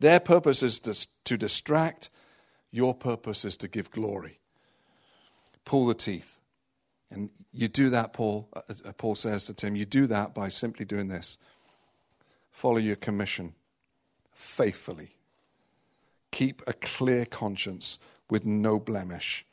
[0.00, 0.78] Their purpose is
[1.24, 2.10] to distract,
[2.72, 4.36] your purpose is to give glory.
[5.64, 6.40] Pull the teeth.
[7.10, 10.48] And you do that, Paul, uh, uh, Paul says to Tim, you do that by
[10.48, 11.38] simply doing this.
[12.50, 13.54] Follow your commission
[14.32, 15.16] faithfully.
[16.30, 17.98] Keep a clear conscience
[18.30, 19.44] with no blemish.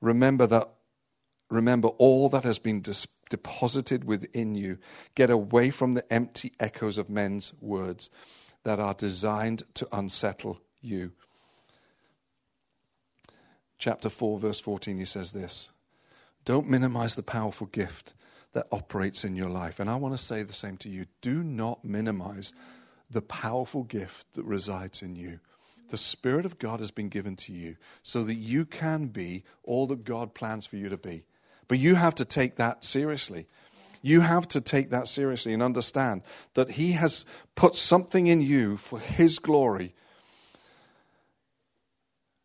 [0.00, 0.68] Remember that
[1.50, 4.78] remember all that has been dis- deposited within you.
[5.14, 8.10] Get away from the empty echoes of men's words
[8.64, 11.12] that are designed to unsettle you.
[13.78, 15.70] Chapter 4, verse 14, he says this
[16.44, 18.14] Don't minimize the powerful gift
[18.52, 19.80] that operates in your life.
[19.80, 21.06] And I want to say the same to you.
[21.20, 22.52] Do not minimize
[23.10, 25.40] the powerful gift that resides in you.
[25.90, 29.86] The Spirit of God has been given to you so that you can be all
[29.88, 31.24] that God plans for you to be.
[31.68, 33.46] But you have to take that seriously.
[34.04, 37.24] You have to take that seriously and understand that He has
[37.54, 39.94] put something in you for His glory.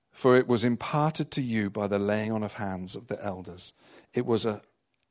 [0.10, 3.74] For it was imparted to you by the laying on of hands of the elders.
[4.14, 4.62] It was, a,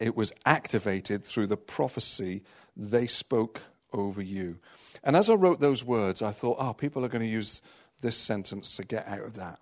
[0.00, 2.44] it was activated through the prophecy
[2.74, 3.60] they spoke
[3.92, 4.58] over you.
[5.04, 7.60] And as I wrote those words, I thought, oh, people are going to use
[8.00, 9.58] this sentence to get out of that.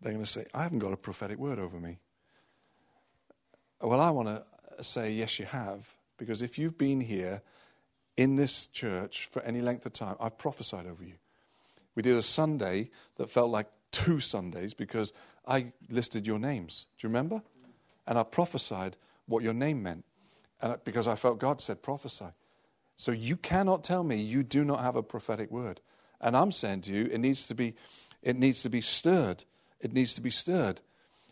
[0.00, 1.98] They're going to say, I haven't got a prophetic word over me.
[3.82, 4.44] Well, I want to
[4.80, 7.42] say, yes, you have, because if you've been here
[8.16, 11.14] in this church for any length of time, I've prophesied over you.
[11.94, 15.12] We did a Sunday that felt like two Sundays because
[15.46, 16.86] I listed your names.
[16.98, 17.42] Do you remember?
[18.06, 18.96] And I prophesied
[19.26, 20.04] what your name meant
[20.60, 22.32] and because I felt God said prophesy.
[22.96, 25.80] So you cannot tell me you do not have a prophetic word.
[26.20, 27.74] And I'm saying to you, it needs to be,
[28.22, 29.44] it needs to be stirred.
[29.80, 30.80] It needs to be stirred.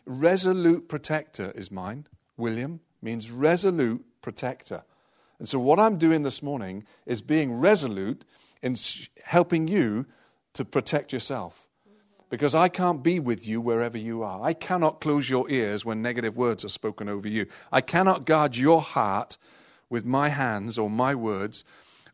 [0.05, 4.83] Resolute protector is mine, William means resolute protector.
[5.39, 8.25] And so, what I'm doing this morning is being resolute
[8.61, 8.75] in
[9.23, 10.05] helping you
[10.53, 11.67] to protect yourself.
[12.29, 14.41] Because I can't be with you wherever you are.
[14.41, 17.45] I cannot close your ears when negative words are spoken over you.
[17.71, 19.37] I cannot guard your heart
[19.89, 21.65] with my hands or my words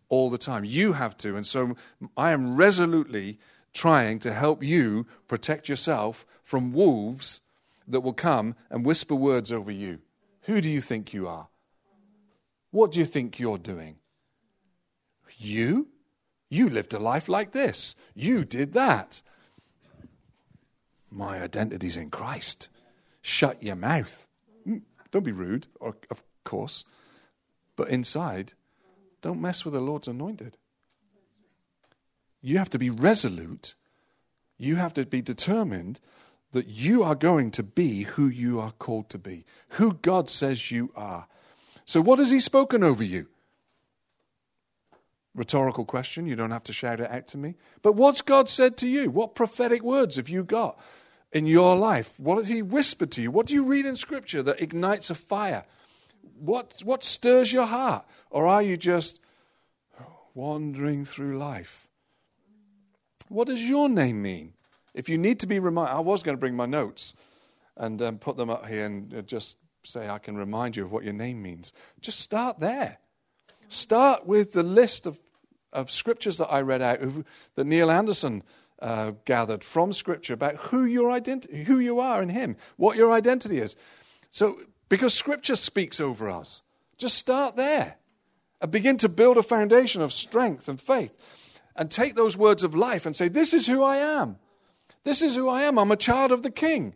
[0.09, 0.65] all the time.
[0.65, 1.35] You have to.
[1.35, 1.75] And so
[2.15, 3.37] I am resolutely
[3.73, 7.41] trying to help you protect yourself from wolves
[7.87, 9.99] that will come and whisper words over you.
[10.47, 11.49] Who do you think you are?
[12.71, 13.97] What do you think you're doing?
[15.37, 15.89] You?
[16.49, 17.95] You lived a life like this.
[18.15, 19.21] You did that.
[21.11, 22.69] My identity's in Christ.
[23.21, 24.29] Shut your mouth.
[24.65, 26.85] Mm, don't be rude, or, of course.
[27.75, 28.53] But inside,
[29.21, 30.55] don't mess with the Lord's anointed.
[32.41, 33.75] You have to be resolute.
[34.57, 35.99] You have to be determined
[36.57, 40.71] that you are going to be who you are called to be, who God says
[40.71, 41.27] you are.
[41.85, 43.27] So, what has He spoken over you?
[45.35, 46.25] Rhetorical question.
[46.25, 47.53] You don't have to shout it out to me.
[47.83, 49.11] But what's God said to you?
[49.11, 50.79] What prophetic words have you got
[51.31, 52.19] in your life?
[52.19, 53.29] What has He whispered to you?
[53.29, 55.63] What do you read in Scripture that ignites a fire?
[56.39, 58.03] What, what stirs your heart?
[58.31, 59.23] Or are you just
[60.33, 61.87] wandering through life?
[63.29, 64.53] What does your name mean?
[64.97, 67.13] If you need to be reminded, I was going to bring my notes
[67.77, 70.91] and um, put them up here and uh, just say, I can remind you of
[70.91, 71.71] what your name means.
[72.01, 72.97] Just start there.
[73.69, 75.19] Start with the list of,
[75.71, 76.99] of scriptures that I read out,
[77.55, 78.41] that Neil Anderson
[78.81, 83.11] uh, gathered from Scripture about who, your identi- who you are in Him, what your
[83.11, 83.75] identity is.
[84.31, 86.63] So, because Scripture speaks over us,
[86.97, 87.97] just start there
[88.61, 91.13] and begin to build a foundation of strength and faith.
[91.75, 94.37] and take those words of life and say, This is who I am.
[95.07, 95.79] This is who I am.
[95.79, 96.93] I'm a child of the king.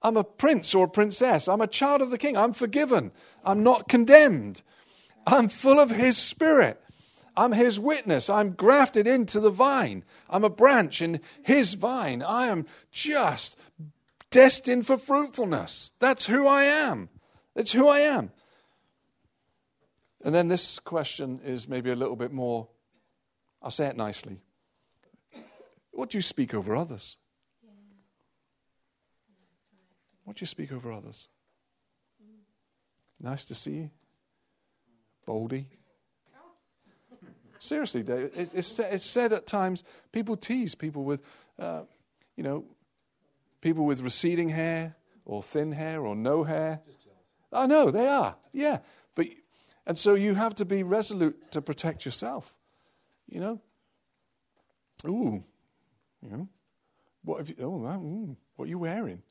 [0.00, 1.46] I'm a prince or a princess.
[1.46, 2.38] I'm a child of the king.
[2.38, 3.12] I'm forgiven.
[3.44, 4.62] I'm not condemned.
[5.26, 6.80] I'm full of his spirit.
[7.36, 8.30] I'm his witness.
[8.30, 10.04] I'm grafted into the vine.
[10.30, 12.22] I'm a branch in his vine.
[12.22, 13.60] I am just
[14.30, 15.90] destined for fruitfulness.
[16.00, 17.10] That's who I am.
[17.54, 18.32] That's who I am.
[20.24, 22.68] And then this question is maybe a little bit more,
[23.60, 24.38] I'll say it nicely.
[25.90, 27.18] What do you speak over others?
[30.24, 31.28] What do you speak over others?
[33.20, 33.90] Nice to see you.
[35.26, 35.66] Boldy.
[37.58, 41.22] Seriously, Dave, it's, it's said at times, people tease people with,
[41.58, 41.82] uh,
[42.36, 42.64] you know,
[43.62, 46.80] people with receding hair or thin hair or no hair.
[47.50, 48.80] I know, they are, yeah.
[49.14, 49.28] But,
[49.86, 52.58] and so you have to be resolute to protect yourself,
[53.26, 53.62] you know.
[55.06, 55.42] Ooh,
[56.20, 56.48] you know,
[57.22, 59.22] what have you, oh, mm, what are you wearing?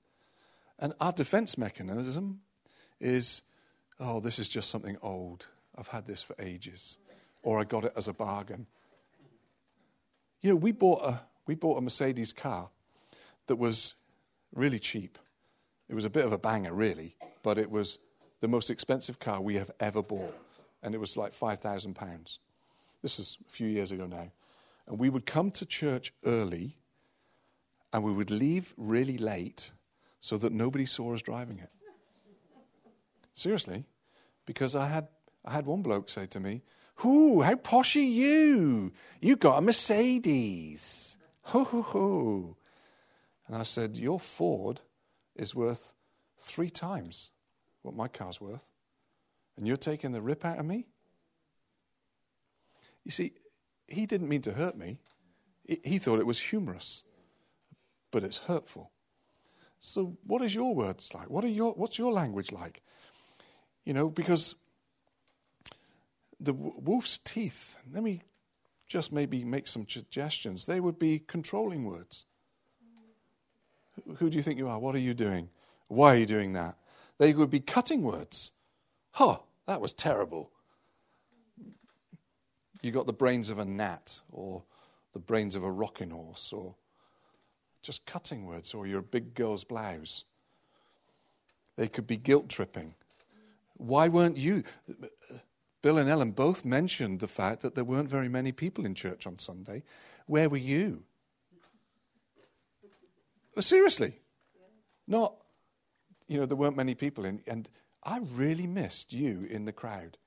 [0.79, 2.41] And our defense mechanism
[2.99, 3.43] is,
[3.99, 5.47] oh, this is just something old.
[5.77, 6.97] I've had this for ages
[7.43, 8.65] or I got it as a bargain.
[10.41, 12.69] You know, we bought a, we bought a Mercedes car
[13.47, 13.93] that was
[14.53, 15.17] really cheap.
[15.89, 17.99] It was a bit of a banger, really, but it was
[18.39, 20.35] the most expensive car we have ever bought.
[20.81, 22.39] And it was like £5,000.
[23.01, 24.31] This is a few years ago now.
[24.87, 26.77] And we would come to church early
[27.93, 29.71] and we would leave really late
[30.23, 31.69] so that nobody saw us driving it.
[33.33, 33.83] Seriously,
[34.45, 35.09] because I had,
[35.43, 36.61] I had one bloke say to me,
[37.03, 38.93] Ooh, how posh are you?
[39.19, 41.17] You got a Mercedes.
[41.41, 42.57] Ho, ho, ho.
[43.47, 44.79] And I said, Your Ford
[45.35, 45.93] is worth
[46.37, 47.31] three times
[47.81, 48.71] what my car's worth.
[49.57, 50.87] And you're taking the rip out of me?
[53.03, 53.33] You see,
[53.89, 54.99] he didn't mean to hurt me.
[55.83, 57.03] He thought it was humorous,
[58.09, 58.92] but it's hurtful.
[59.85, 61.29] So, what is your words like?
[61.29, 62.81] What are your, what's your language like?
[63.83, 64.55] You know, because
[66.39, 68.21] the wolf's teeth, let me
[68.87, 70.65] just maybe make some suggestions.
[70.65, 72.25] They would be controlling words.
[74.19, 74.79] Who do you think you are?
[74.79, 75.49] What are you doing?
[75.89, 76.77] Why are you doing that?
[77.17, 78.51] They would be cutting words.
[79.11, 80.49] Huh, that was terrible.
[82.81, 84.63] You got the brains of a gnat or
[85.11, 86.75] the brains of a rocking horse or
[87.83, 90.23] just cutting words or you're a big girl's blouse.
[91.75, 92.95] They could be guilt tripping.
[93.77, 94.63] Why weren't you?
[95.81, 99.27] Bill and Ellen both mentioned the fact that there weren't very many people in church
[99.27, 99.83] on Sunday.
[100.25, 101.03] Where were you?
[103.55, 104.13] Well, seriously.
[105.07, 105.35] Not,
[106.27, 107.41] you know, there weren't many people in.
[107.45, 107.67] And
[108.03, 110.17] I really missed you in the crowd,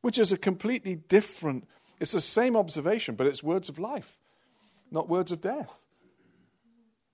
[0.00, 1.68] which is a completely different,
[2.00, 4.16] it's the same observation, but it's words of life,
[4.90, 5.86] not words of death.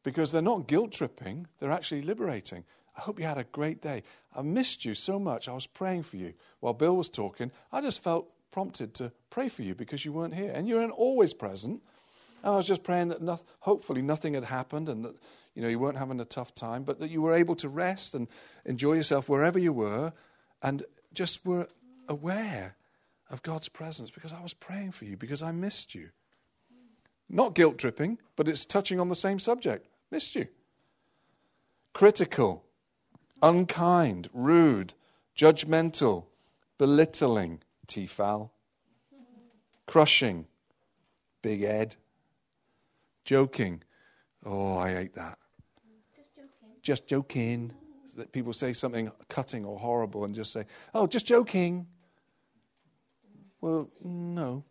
[0.03, 2.65] Because they're not guilt tripping, they're actually liberating.
[2.97, 4.03] I hope you had a great day.
[4.35, 5.49] I missed you so much.
[5.49, 7.53] I was praying for you while Bill was talking.
[7.73, 10.51] I just felt prompted to pray for you because you weren't here.
[10.53, 11.83] And you're always present.
[12.43, 15.17] And I was just praying that hopefully nothing had happened and that
[15.55, 18.15] you know you weren't having a tough time, but that you were able to rest
[18.15, 18.29] and
[18.65, 20.13] enjoy yourself wherever you were
[20.63, 20.85] and
[21.15, 21.69] just were
[22.09, 22.77] aware
[23.31, 26.11] of God's presence because I was praying for you because I missed you.
[27.29, 29.87] Not guilt tripping, but it's touching on the same subject.
[30.11, 30.49] Missed you.
[31.93, 32.65] Critical
[33.43, 34.95] unkind, rude,
[35.37, 36.25] judgmental,
[36.79, 38.53] belittling, T-foul,
[39.87, 40.47] crushing,
[41.43, 41.97] Big Ed,
[43.25, 43.83] joking,
[44.45, 45.39] oh, I hate that.
[46.17, 46.77] Just joking.
[46.83, 47.73] Just joking.
[48.17, 50.65] that people say something cutting or horrible and just say,
[50.95, 51.87] oh, just joking.
[53.61, 54.65] Well, no,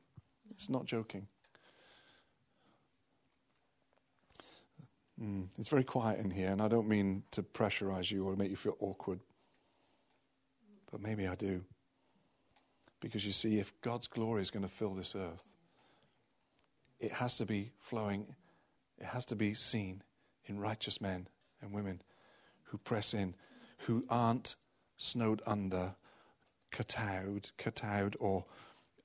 [0.51, 1.27] it's not joking.
[5.21, 8.51] Mm, it's very quiet in here, and I don't mean to pressurize you or make
[8.51, 9.19] you feel awkward,
[10.91, 11.63] but maybe I do.
[12.99, 15.45] Because you see, if God's glory is going to fill this earth,
[16.99, 18.35] it has to be flowing,
[18.99, 20.03] it has to be seen
[20.45, 21.27] in righteous men
[21.61, 22.01] and women
[22.63, 23.35] who press in,
[23.79, 24.55] who aren't
[24.97, 25.95] snowed under,
[26.71, 28.45] cowed, cowed, or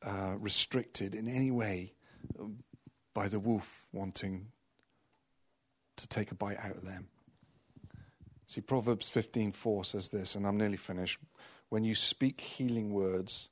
[0.04, 1.92] uh, restricted in any way
[3.14, 4.46] by the wolf wanting
[5.96, 7.08] to take a bite out of them.
[8.46, 11.18] See, Proverbs 15:4 says this, and I'm nearly finished.
[11.68, 13.48] When you speak healing words,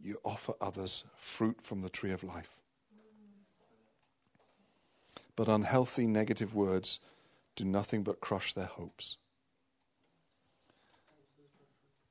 [0.00, 2.60] you offer others fruit from the tree of life.
[5.36, 7.00] But unhealthy negative words
[7.56, 9.16] do nothing but crush their hopes.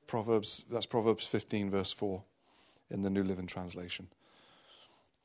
[0.06, 2.22] Proverbs, that's Proverbs 15, verse 4
[2.90, 4.08] in the New Living Translation.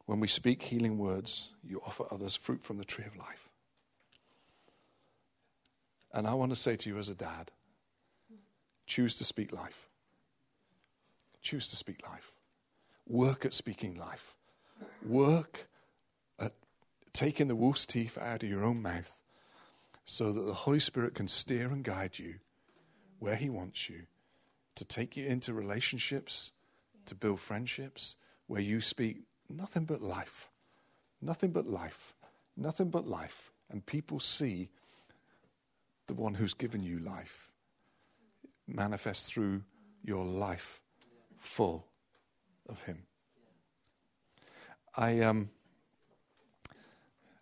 [0.05, 3.48] when we speak healing words, you offer others fruit from the tree of life.
[6.14, 7.51] And I want to say to you as a dad
[8.86, 9.88] choose to speak life.
[11.41, 12.32] Choose to speak life.
[13.07, 14.36] Work at speaking life.
[15.05, 15.68] Work
[16.39, 16.53] at
[17.14, 19.22] taking the wolf's teeth out of your own mouth
[20.05, 22.36] so that the Holy Spirit can steer and guide you
[23.20, 24.07] where He wants you
[24.76, 26.51] to take you into relationships,
[27.05, 28.16] to build friendships
[28.47, 30.49] where you speak nothing but life.
[31.22, 32.16] Nothing but life.
[32.57, 33.51] Nothing but life.
[33.70, 34.70] And people see
[36.10, 37.51] the one who's given you life
[38.68, 39.64] manifest through
[40.03, 40.82] your life
[41.38, 41.88] full
[42.68, 43.03] of Him.
[44.97, 45.49] I um,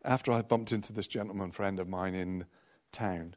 [0.04, 2.46] after I bumped into this gentleman friend of mine in
[2.92, 3.36] town,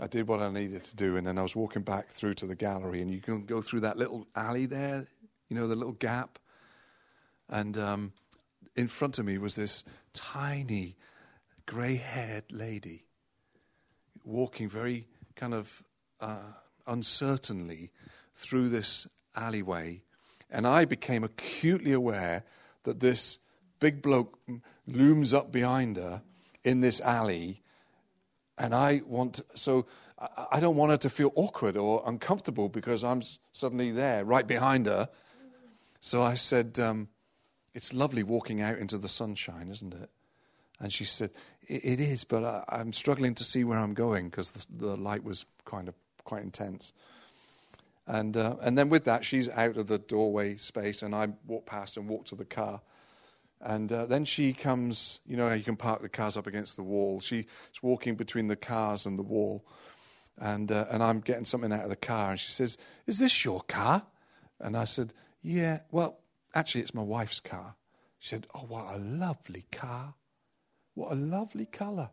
[0.00, 2.46] I did what I needed to do, and then I was walking back through to
[2.46, 5.06] the gallery, and you can go through that little alley there,
[5.48, 6.38] you know, the little gap,
[7.48, 8.12] and um,
[8.76, 10.96] in front of me was this tiny,
[11.66, 13.06] grey-haired lady
[14.24, 15.06] walking very
[15.36, 15.82] kind of
[16.20, 16.52] uh,
[16.86, 17.90] uncertainly
[18.34, 19.06] through this
[19.36, 20.02] alleyway,
[20.50, 22.44] and I became acutely aware
[22.84, 23.38] that this
[23.80, 24.38] big bloke
[24.86, 26.22] looms up behind her
[26.62, 27.62] in this alley
[28.56, 29.86] and I want, so
[30.18, 33.22] I don't want her to feel awkward or uncomfortable because I'm
[33.52, 35.08] suddenly there right behind her.
[36.00, 37.08] So I said, um,
[37.74, 40.10] It's lovely walking out into the sunshine, isn't it?
[40.78, 41.30] And she said,
[41.66, 45.24] It is, but I, am struggling to see where I'm going because the, the, light
[45.24, 45.94] was kind of
[46.24, 46.92] quite intense.
[48.06, 51.64] And, uh, and then with that, she's out of the doorway space, and I walk
[51.64, 52.82] past and walk to the car.
[53.60, 56.82] And uh, then she comes, you know, you can park the cars up against the
[56.82, 57.20] wall.
[57.20, 57.46] She's
[57.80, 59.64] walking between the cars and the wall.
[60.36, 62.32] And, uh, and I'm getting something out of the car.
[62.32, 64.04] And she says, Is this your car?
[64.60, 65.80] And I said, Yeah.
[65.90, 66.18] Well,
[66.54, 67.76] actually, it's my wife's car.
[68.18, 70.14] She said, Oh, what a lovely car.
[70.94, 72.10] What a lovely colour.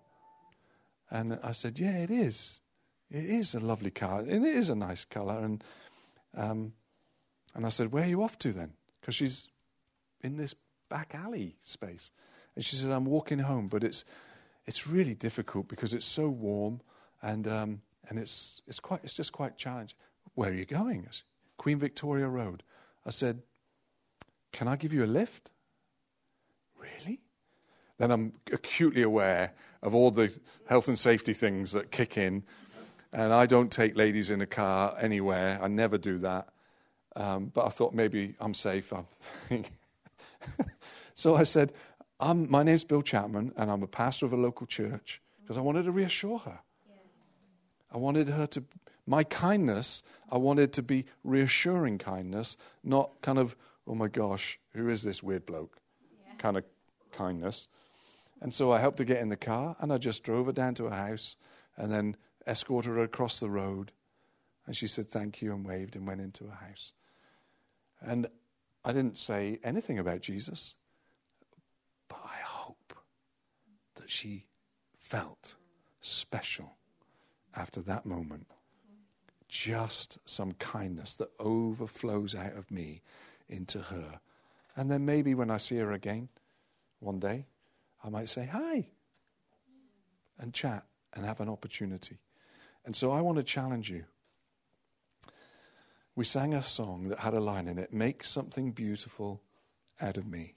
[1.09, 2.59] And I said, Yeah, it is.
[3.09, 4.21] It is a lovely colour.
[4.21, 5.39] And it is a nice colour.
[5.39, 5.63] And,
[6.36, 6.73] um,
[7.53, 8.73] and I said, Where are you off to then?
[8.99, 9.49] Because she's
[10.21, 10.55] in this
[10.89, 12.11] back alley space.
[12.55, 14.03] And she said, I'm walking home, but it's,
[14.65, 16.82] it's really difficult because it's so warm
[17.21, 19.97] and, um, and it's, it's, quite, it's just quite challenging.
[20.36, 21.07] Where are you going?
[21.11, 21.23] Said,
[21.57, 22.63] Queen Victoria Road.
[23.05, 23.41] I said,
[24.51, 25.51] Can I give you a lift?
[26.77, 27.19] Really?
[28.02, 30.36] Then I'm acutely aware of all the
[30.68, 32.41] health and safety things that kick in.
[33.14, 35.60] And I don't take ladies in a car anywhere.
[35.62, 36.47] I never do that.
[37.16, 38.91] Um, but I thought maybe I'm safe.
[38.91, 39.06] I'm
[41.14, 41.74] so I said,
[42.20, 45.84] My name's Bill Chapman, and I'm a pastor of a local church, because I wanted
[45.84, 46.60] to reassure her.
[47.93, 48.64] I wanted her to,
[49.06, 54.89] my kindness, I wanted to be reassuring kindness, not kind of, oh my gosh, who
[54.89, 55.78] is this weird bloke
[56.26, 56.34] yeah.
[56.39, 56.64] kind of
[57.12, 57.68] kindness.
[58.42, 60.74] And so I helped her get in the car, and I just drove her down
[60.76, 61.38] to her house
[61.78, 62.18] and then
[62.48, 63.92] escorted her across the road.
[64.66, 66.94] And she said thank you and waved and went into her house.
[68.02, 68.28] And
[68.84, 70.76] I didn't say anything about Jesus,
[72.08, 72.96] but I hope
[73.96, 74.48] that she
[74.98, 75.56] felt
[76.00, 76.78] special
[77.56, 78.48] after that moment.
[79.48, 83.02] Just some kindness that overflows out of me
[83.50, 84.20] into her.
[84.76, 86.30] And then maybe when I see her again
[87.00, 87.46] one day,
[88.04, 88.88] I might say, Hi,
[90.39, 92.18] and chat and have an opportunity.
[92.86, 94.06] And so I want to challenge you
[96.16, 99.41] we sang a song that had a line in it Make something beautiful
[99.99, 100.56] out of me.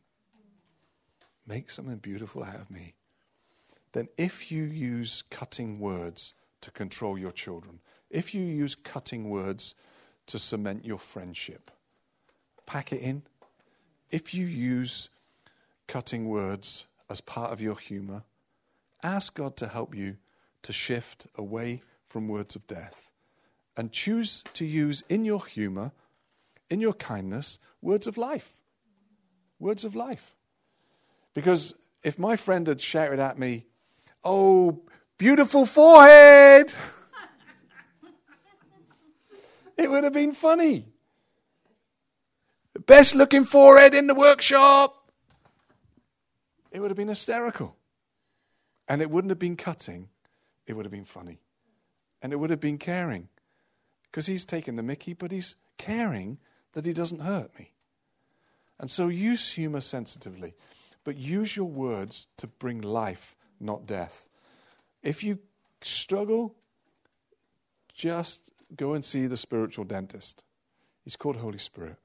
[1.46, 2.94] Make something beautiful out of me.
[3.92, 7.80] Then, if you use cutting words to control your children,
[8.10, 9.74] if you use cutting words
[10.26, 11.70] to cement your friendship,
[12.66, 13.22] pack it in.
[14.10, 15.10] If you use
[15.86, 18.24] cutting words as part of your humor,
[19.00, 20.16] ask God to help you
[20.62, 23.12] to shift away from words of death
[23.76, 25.92] and choose to use in your humor,
[26.68, 28.54] in your kindness, words of life.
[29.60, 30.34] Words of life.
[31.34, 33.66] Because if my friend had shouted at me,
[34.24, 34.80] Oh,
[35.16, 36.74] beautiful forehead,
[39.78, 40.86] it would have been funny.
[42.86, 45.03] Best looking forehead in the workshop.
[46.74, 47.76] It would have been hysterical.
[48.88, 50.10] And it wouldn't have been cutting,
[50.66, 51.38] it would have been funny.
[52.20, 53.28] And it would have been caring
[54.02, 56.38] because he's taking the mickey, but he's caring
[56.72, 57.72] that he doesn't hurt me.
[58.78, 60.54] And so use humor sensitively,
[61.04, 64.28] but use your words to bring life, not death.
[65.02, 65.38] If you
[65.80, 66.54] struggle,
[67.94, 70.44] just go and see the spiritual dentist.
[71.04, 71.96] He's called Holy Spirit.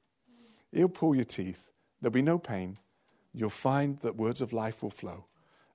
[0.71, 1.69] He'll pull your teeth.
[2.01, 2.77] There'll be no pain.
[3.39, 5.25] You'll find that words of life will flow.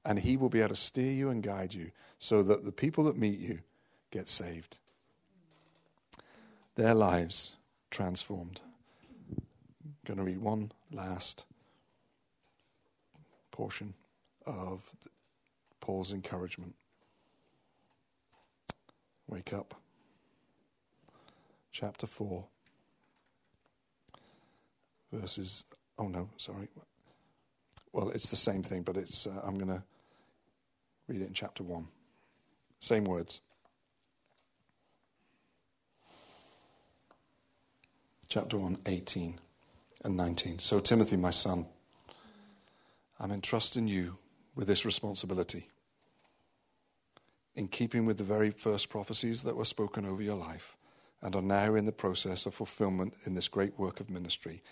[0.05, 3.05] And He will be able to steer you and guide you so that the people
[3.05, 3.61] that meet you
[4.11, 4.79] get saved.
[6.77, 7.57] Their lives
[7.91, 8.61] transformed.
[9.31, 11.45] I'm going to read one last
[13.51, 13.95] portion
[14.45, 14.91] of
[15.81, 16.75] Paul's encouragement.
[19.29, 19.75] Wake up.
[21.73, 22.45] Chapter 4,
[25.13, 25.65] verses.
[25.99, 26.69] Oh, no, sorry.
[27.95, 29.29] Well, it's the same thing, but it's.
[29.29, 29.83] Uh, I'm going to
[31.07, 31.87] read it in chapter 1.
[32.81, 33.41] Same words.
[38.29, 39.39] Chapter 1, 18
[40.03, 40.59] and 19.
[40.59, 41.67] So, Timothy, my son,
[43.21, 44.19] I'm entrusting you
[44.57, 45.69] with this responsibility
[47.55, 50.77] in keeping with the very first prophecies that were spoken over your life
[51.23, 54.65] and are now in the process of fulfillment in this great work of ministry.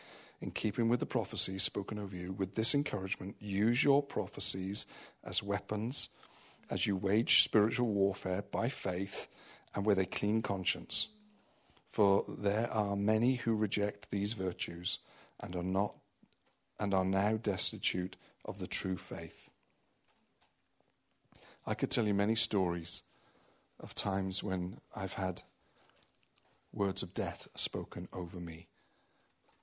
[0.43, 4.87] In keeping with the prophecies spoken over you, with this encouragement, use your prophecies
[5.23, 6.09] as weapons
[6.69, 9.29] as you wage spiritual warfare by faith
[9.73, 11.11] and with a clean conscience.
[11.87, 14.99] For there are many who reject these virtues
[15.39, 15.95] and are not
[16.81, 19.53] and are now destitute of the true faith.
[21.65, 23.05] I could tell you many stories
[23.79, 25.43] of times when I've had
[26.73, 28.67] words of death spoken over me.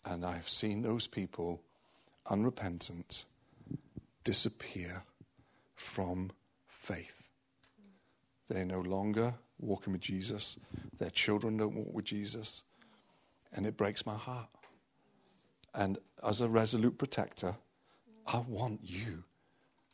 [0.05, 1.61] And I've seen those people,
[2.29, 3.25] unrepentant,
[4.23, 5.03] disappear
[5.75, 6.31] from
[6.67, 7.29] faith.
[8.47, 10.59] They're no longer walking with Jesus.
[10.97, 12.63] Their children don't walk with Jesus.
[13.53, 14.49] And it breaks my heart.
[15.73, 15.97] And
[16.27, 17.55] as a resolute protector,
[18.25, 19.23] I want you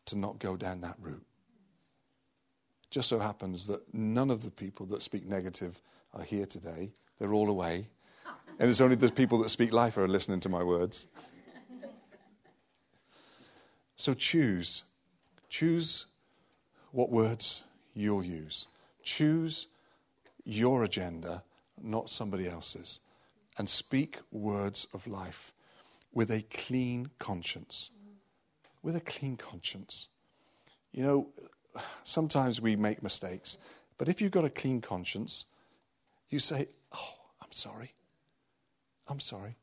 [0.05, 1.25] to not go down that route
[2.95, 5.81] just so happens that none of the people that speak negative
[6.13, 6.93] are here today.
[7.19, 7.89] They're all away.
[8.57, 11.07] And it's only the people that speak life are listening to my words.
[13.95, 14.83] So choose.
[15.49, 16.05] Choose
[16.91, 18.67] what words you'll use.
[19.03, 19.67] Choose
[20.43, 21.43] your agenda,
[21.81, 23.01] not somebody else's.
[23.57, 25.53] And speak words of life
[26.13, 27.91] with a clean conscience.
[28.83, 30.07] With a clean conscience.
[30.91, 31.27] You know,
[32.03, 33.57] sometimes we make mistakes,
[33.97, 35.45] but if you've got a clean conscience,
[36.29, 37.93] you say, Oh, I'm sorry.
[39.07, 39.55] I'm sorry.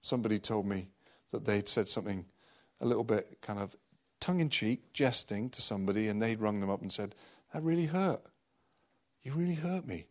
[0.00, 0.88] Somebody told me
[1.32, 2.24] that they'd said something
[2.80, 3.76] a little bit kind of
[4.20, 7.14] tongue in cheek, jesting to somebody, and they'd rung them up and said,
[7.52, 8.22] That really hurt.
[9.22, 10.06] You really hurt me.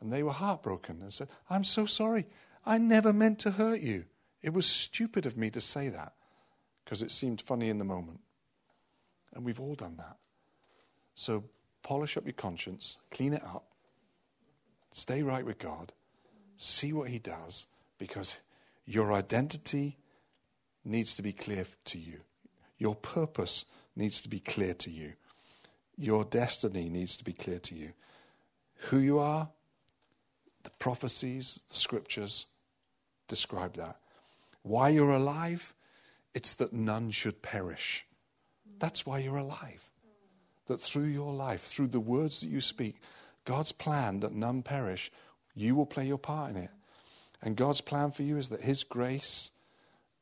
[0.00, 2.26] And they were heartbroken and said, I'm so sorry.
[2.64, 4.04] I never meant to hurt you.
[4.42, 6.14] It was stupid of me to say that
[6.84, 8.20] because it seemed funny in the moment.
[9.34, 10.16] And we've all done that.
[11.14, 11.44] So
[11.82, 13.64] polish up your conscience, clean it up,
[14.90, 15.92] stay right with God,
[16.56, 17.66] see what He does,
[18.00, 18.40] because
[18.84, 19.98] your identity
[20.84, 22.20] needs to be clear to you.
[22.78, 25.12] Your purpose needs to be clear to you.
[25.96, 27.92] Your destiny needs to be clear to you.
[28.88, 29.50] Who you are,
[30.64, 32.46] the prophecies, the scriptures
[33.28, 33.98] describe that.
[34.62, 35.74] Why you're alive,
[36.34, 38.06] it's that none should perish.
[38.78, 39.90] That's why you're alive
[40.70, 43.02] that through your life, through the words that you speak,
[43.44, 45.10] God's plan that none perish,
[45.54, 46.70] you will play your part in it.
[47.42, 49.52] And God's plan for you is that His grace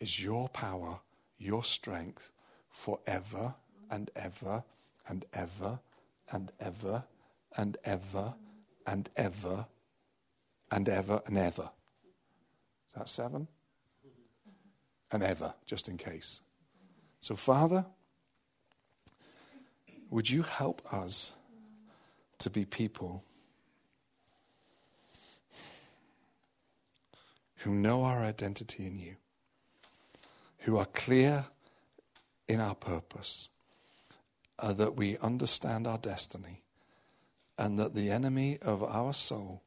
[0.01, 1.01] is your power,
[1.39, 2.33] your strength
[2.71, 3.55] forever
[3.91, 4.65] and ever
[5.09, 5.81] and ever
[6.31, 7.05] and ever
[7.57, 8.35] and ever
[8.87, 9.67] and ever
[10.71, 11.71] and ever and ever.
[12.89, 13.49] Is that seven?
[15.11, 16.43] And ever, just in case.
[17.21, 17.85] So, Father,
[20.11, 21.33] would you help us
[22.39, 23.25] to be people
[27.59, 29.17] who know our identity in you,
[30.59, 31.47] who are clear
[32.47, 33.49] in our purpose,
[34.59, 36.63] uh, that we understand our destiny,
[37.59, 39.63] and that the enemy of our soul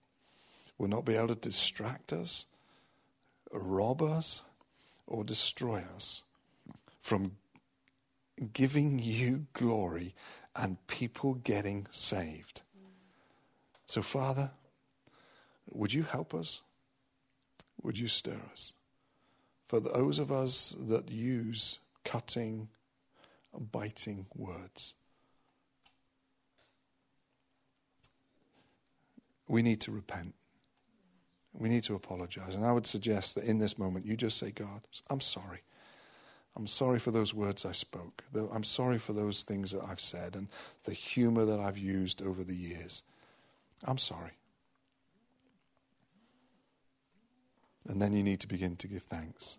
[0.77, 2.47] will not be able to distract us,
[3.51, 4.43] rob us,
[5.05, 6.23] or destroy us
[6.99, 7.33] from
[8.53, 10.13] giving you glory
[10.55, 12.61] and people getting saved.
[13.85, 14.51] So, Father,
[15.69, 16.61] would you help us?
[17.83, 18.73] Would you stir us?
[19.67, 22.67] For those of us that use cutting,
[23.71, 24.95] biting words,
[29.47, 30.33] we need to repent.
[31.53, 32.55] We need to apologize.
[32.55, 35.61] And I would suggest that in this moment, you just say, God, I'm sorry.
[36.55, 38.23] I'm sorry for those words I spoke.
[38.35, 40.47] I'm sorry for those things that I've said and
[40.83, 43.03] the humor that I've used over the years.
[43.85, 44.31] I'm sorry.
[47.87, 49.57] And then you need to begin to give thanks.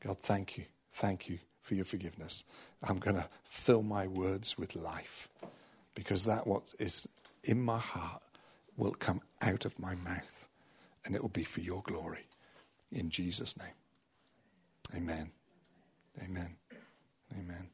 [0.00, 0.64] God, thank you.
[0.92, 2.44] Thank you for your forgiveness.
[2.82, 5.28] I'm going to fill my words with life
[5.94, 7.08] because that what is
[7.42, 8.22] in my heart
[8.76, 10.48] will come out of my mouth
[11.04, 12.26] and it will be for your glory.
[12.92, 13.74] In Jesus' name.
[14.94, 15.30] Amen.
[16.22, 16.56] Amen.
[17.36, 17.73] Amen.